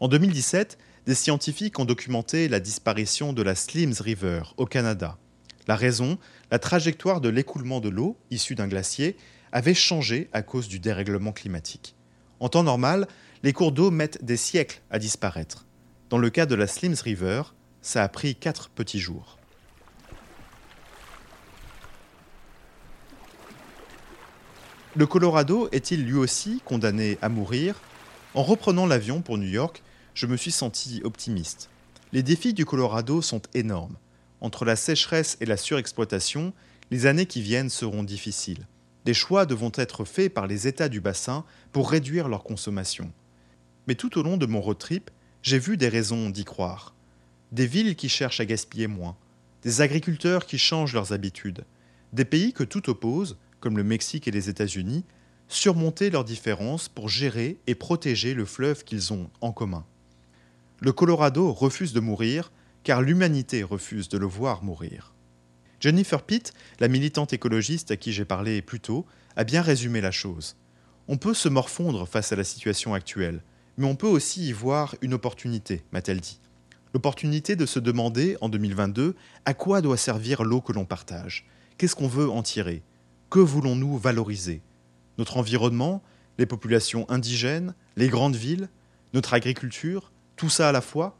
En 0.00 0.08
2017, 0.08 0.76
des 1.06 1.14
scientifiques 1.14 1.78
ont 1.78 1.84
documenté 1.84 2.48
la 2.48 2.58
disparition 2.58 3.32
de 3.32 3.42
la 3.42 3.54
Slims 3.54 4.00
River 4.00 4.42
au 4.56 4.66
Canada. 4.66 5.18
La 5.68 5.76
raison, 5.76 6.18
la 6.50 6.58
trajectoire 6.58 7.20
de 7.20 7.28
l'écoulement 7.28 7.78
de 7.78 7.88
l'eau 7.88 8.16
issue 8.32 8.56
d'un 8.56 8.66
glacier 8.66 9.16
avait 9.52 9.74
changé 9.74 10.28
à 10.32 10.42
cause 10.42 10.68
du 10.68 10.80
dérèglement 10.80 11.32
climatique. 11.32 11.94
En 12.40 12.48
temps 12.48 12.62
normal, 12.62 13.06
les 13.42 13.52
cours 13.52 13.72
d'eau 13.72 13.90
mettent 13.90 14.24
des 14.24 14.36
siècles 14.36 14.80
à 14.90 14.98
disparaître. 14.98 15.66
Dans 16.10 16.18
le 16.18 16.30
cas 16.30 16.46
de 16.46 16.54
la 16.54 16.66
Slims 16.66 16.96
River, 17.02 17.42
ça 17.80 18.02
a 18.02 18.08
pris 18.08 18.34
quatre 18.34 18.70
petits 18.70 19.00
jours. 19.00 19.38
Le 24.94 25.06
Colorado 25.06 25.68
est-il 25.72 26.04
lui 26.04 26.16
aussi 26.16 26.60
condamné 26.64 27.16
à 27.22 27.30
mourir? 27.30 27.80
En 28.34 28.42
reprenant 28.42 28.86
l'avion 28.86 29.22
pour 29.22 29.38
New 29.38 29.48
York, 29.48 29.82
je 30.14 30.26
me 30.26 30.36
suis 30.36 30.52
senti 30.52 31.00
optimiste. 31.04 31.70
Les 32.12 32.22
défis 32.22 32.52
du 32.52 32.66
Colorado 32.66 33.22
sont 33.22 33.40
énormes. 33.54 33.96
Entre 34.42 34.66
la 34.66 34.76
sécheresse 34.76 35.38
et 35.40 35.46
la 35.46 35.56
surexploitation, 35.56 36.52
les 36.90 37.06
années 37.06 37.24
qui 37.24 37.40
viennent 37.40 37.70
seront 37.70 38.02
difficiles. 38.02 38.66
Des 39.04 39.14
choix 39.14 39.46
devront 39.46 39.72
être 39.74 40.04
faits 40.04 40.32
par 40.32 40.46
les 40.46 40.68
États 40.68 40.88
du 40.88 41.00
bassin 41.00 41.44
pour 41.72 41.90
réduire 41.90 42.28
leur 42.28 42.44
consommation. 42.44 43.12
Mais 43.86 43.94
tout 43.94 44.18
au 44.18 44.22
long 44.22 44.36
de 44.36 44.46
mon 44.46 44.60
road 44.60 44.78
trip, 44.78 45.10
j'ai 45.42 45.58
vu 45.58 45.76
des 45.76 45.88
raisons 45.88 46.30
d'y 46.30 46.44
croire. 46.44 46.94
Des 47.50 47.66
villes 47.66 47.96
qui 47.96 48.08
cherchent 48.08 48.40
à 48.40 48.46
gaspiller 48.46 48.86
moins, 48.86 49.16
des 49.62 49.80
agriculteurs 49.80 50.46
qui 50.46 50.58
changent 50.58 50.94
leurs 50.94 51.12
habitudes, 51.12 51.64
des 52.12 52.24
pays 52.24 52.52
que 52.52 52.64
tout 52.64 52.88
oppose, 52.90 53.36
comme 53.60 53.76
le 53.76 53.84
Mexique 53.84 54.28
et 54.28 54.32
les 54.32 54.48
États-Unis, 54.48 55.04
surmonter 55.48 56.10
leurs 56.10 56.24
différences 56.24 56.88
pour 56.88 57.08
gérer 57.08 57.58
et 57.66 57.74
protéger 57.74 58.34
le 58.34 58.44
fleuve 58.44 58.84
qu'ils 58.84 59.12
ont 59.12 59.30
en 59.40 59.52
commun. 59.52 59.84
Le 60.80 60.92
Colorado 60.92 61.52
refuse 61.52 61.92
de 61.92 62.00
mourir 62.00 62.50
car 62.84 63.02
l'humanité 63.02 63.62
refuse 63.62 64.08
de 64.08 64.18
le 64.18 64.26
voir 64.26 64.64
mourir. 64.64 65.11
Jennifer 65.82 66.22
Pitt, 66.22 66.52
la 66.78 66.86
militante 66.86 67.32
écologiste 67.32 67.90
à 67.90 67.96
qui 67.96 68.12
j'ai 68.12 68.24
parlé 68.24 68.62
plus 68.62 68.78
tôt, 68.78 69.04
a 69.34 69.42
bien 69.42 69.62
résumé 69.62 70.00
la 70.00 70.12
chose. 70.12 70.54
On 71.08 71.16
peut 71.16 71.34
se 71.34 71.48
morfondre 71.48 72.06
face 72.06 72.30
à 72.30 72.36
la 72.36 72.44
situation 72.44 72.94
actuelle, 72.94 73.42
mais 73.76 73.86
on 73.86 73.96
peut 73.96 74.06
aussi 74.06 74.46
y 74.46 74.52
voir 74.52 74.94
une 75.02 75.12
opportunité, 75.12 75.82
m'a-t-elle 75.90 76.20
dit. 76.20 76.38
L'opportunité 76.94 77.56
de 77.56 77.66
se 77.66 77.80
demander, 77.80 78.36
en 78.40 78.48
2022, 78.48 79.16
à 79.44 79.54
quoi 79.54 79.80
doit 79.80 79.96
servir 79.96 80.44
l'eau 80.44 80.60
que 80.60 80.72
l'on 80.72 80.84
partage 80.84 81.48
Qu'est-ce 81.78 81.96
qu'on 81.96 82.06
veut 82.06 82.30
en 82.30 82.44
tirer? 82.44 82.84
Que 83.28 83.40
voulons-nous 83.40 83.98
valoriser? 83.98 84.62
Notre 85.18 85.36
environnement, 85.36 86.00
les 86.38 86.46
populations 86.46 87.10
indigènes, 87.10 87.74
les 87.96 88.06
grandes 88.06 88.36
villes, 88.36 88.68
notre 89.14 89.34
agriculture, 89.34 90.12
tout 90.36 90.48
ça 90.48 90.68
à 90.68 90.72
la 90.72 90.80
fois? 90.80 91.18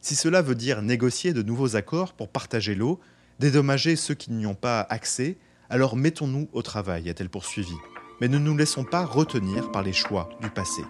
Si 0.00 0.14
cela 0.14 0.40
veut 0.40 0.54
dire 0.54 0.82
négocier 0.82 1.32
de 1.32 1.42
nouveaux 1.42 1.74
accords 1.74 2.12
pour 2.12 2.28
partager 2.28 2.76
l'eau, 2.76 3.00
dédommager 3.38 3.96
ceux 3.96 4.14
qui 4.14 4.32
n'y 4.32 4.46
ont 4.46 4.54
pas 4.54 4.86
accès, 4.88 5.38
alors 5.70 5.96
mettons-nous 5.96 6.48
au 6.52 6.62
travail, 6.62 7.08
a-t-elle 7.08 7.30
poursuivi. 7.30 7.74
Mais 8.20 8.28
ne 8.28 8.38
nous 8.38 8.56
laissons 8.56 8.84
pas 8.84 9.04
retenir 9.04 9.70
par 9.72 9.82
les 9.82 9.92
choix 9.92 10.28
du 10.40 10.50
passé. 10.50 10.82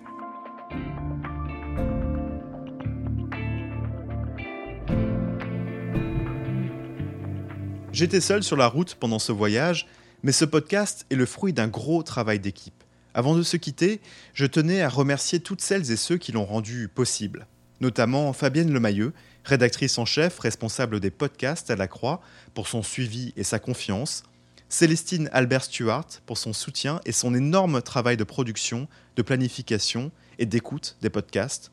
J'étais 7.93 8.21
seul 8.21 8.43
sur 8.43 8.57
la 8.57 8.67
route 8.67 8.97
pendant 8.97 9.19
ce 9.19 9.33
voyage 9.33 9.87
mais 10.25 10.33
ce 10.33 10.47
podcast 10.47 11.05
est 11.11 11.17
le 11.17 11.27
fruit 11.27 11.53
d'un 11.53 11.69
gros 11.69 12.03
travail 12.03 12.41
d'équipe. 12.41 12.83
Avant 13.13 13.37
de 13.37 13.43
se 13.43 13.59
quitter, 13.59 14.01
je 14.33 14.47
tenais 14.47 14.81
à 14.81 14.89
remercier 14.89 15.39
toutes 15.39 15.61
celles 15.61 15.93
et 15.93 15.97
ceux 15.97 16.17
qui 16.17 16.33
l'ont 16.33 16.47
rendu 16.47 16.89
possible, 16.89 17.47
notamment 17.83 18.33
Fabienne 18.33 18.73
Lemayeux, 18.73 19.13
rédactrice 19.45 19.99
en 19.99 20.05
chef 20.05 20.39
responsable 20.39 21.01
des 21.01 21.11
podcasts 21.11 21.71
à 21.71 21.77
la 21.77 21.87
Croix, 21.87 22.21
pour 22.55 22.69
son 22.69 22.83
suivi 22.83 23.33
et 23.37 23.45
sa 23.45 23.59
confiance, 23.59 24.25
Célestine 24.69 25.29
Albert 25.33 25.65
Stewart 25.65 26.07
pour 26.27 26.39
son 26.39 26.53
soutien 26.53 27.01
et 27.05 27.13
son 27.13 27.35
énorme 27.35 27.83
travail 27.83 28.17
de 28.17 28.25
production, 28.25 28.89
de 29.17 29.23
planification 29.23 30.11
et 30.39 30.47
d'écoute 30.47 30.97
des 31.01 31.11
podcasts, 31.11 31.71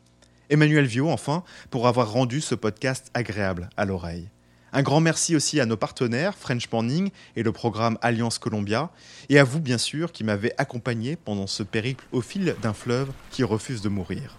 Emmanuel 0.49 0.86
Viau 0.86 1.10
enfin 1.10 1.43
pour 1.69 1.88
avoir 1.88 2.12
rendu 2.12 2.41
ce 2.41 2.55
podcast 2.55 3.10
agréable 3.13 3.69
à 3.77 3.86
l'oreille. 3.86 4.29
Un 4.73 4.84
grand 4.84 5.01
merci 5.01 5.36
aussi 5.36 5.60
à 5.60 5.65
nos 5.65 5.77
partenaires 5.77 6.38
French 6.38 6.69
Morning 6.71 7.10
et 7.36 7.43
le 7.43 7.51
programme 7.51 7.97
Alliance 8.01 8.38
Columbia, 8.38 8.89
et 9.29 9.39
à 9.39 9.43
vous 9.43 9.60
bien 9.60 9.77
sûr 9.77 10.12
qui 10.12 10.23
m'avez 10.23 10.53
accompagné 10.57 11.15
pendant 11.15 11.47
ce 11.47 11.63
périple 11.63 12.05
au 12.12 12.21
fil 12.21 12.55
d'un 12.62 12.73
fleuve 12.73 13.12
qui 13.31 13.43
refuse 13.43 13.81
de 13.81 13.89
mourir. 13.89 14.38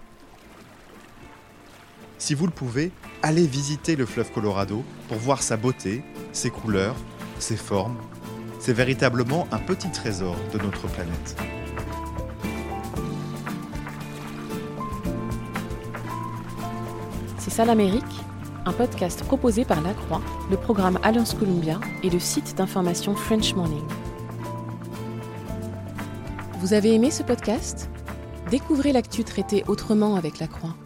Si 2.18 2.34
vous 2.34 2.46
le 2.46 2.52
pouvez, 2.52 2.92
allez 3.22 3.46
visiter 3.46 3.96
le 3.96 4.06
fleuve 4.06 4.30
Colorado 4.32 4.84
pour 5.08 5.18
voir 5.18 5.42
sa 5.42 5.56
beauté, 5.56 6.02
ses 6.32 6.50
couleurs, 6.50 6.96
ses 7.38 7.56
formes. 7.56 7.96
C'est 8.58 8.72
véritablement 8.72 9.46
un 9.50 9.58
petit 9.58 9.90
trésor 9.90 10.36
de 10.52 10.58
notre 10.58 10.88
planète. 10.88 11.36
C'est 17.38 17.50
ça 17.50 17.64
l'Amérique 17.64 18.04
un 18.64 18.72
podcast 18.72 19.24
proposé 19.24 19.64
par 19.64 19.80
La 19.82 19.92
Croix, 19.92 20.20
le 20.50 20.56
programme 20.56 20.98
Alliance 21.02 21.34
Columbia 21.34 21.80
et 22.02 22.10
le 22.10 22.20
site 22.20 22.56
d'information 22.56 23.14
French 23.14 23.54
Morning. 23.54 23.82
Vous 26.60 26.72
avez 26.72 26.94
aimé 26.94 27.10
ce 27.10 27.24
podcast? 27.24 27.90
Découvrez 28.50 28.92
l'actu 28.92 29.24
traité 29.24 29.64
autrement 29.66 30.14
avec 30.14 30.38
la 30.38 30.46
Croix. 30.46 30.76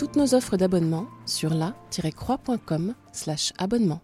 Toutes 0.00 0.16
nos 0.16 0.34
offres 0.34 0.56
d'abonnement 0.56 1.06
sur 1.26 1.52
la-croix.com/abonnement. 1.52 4.00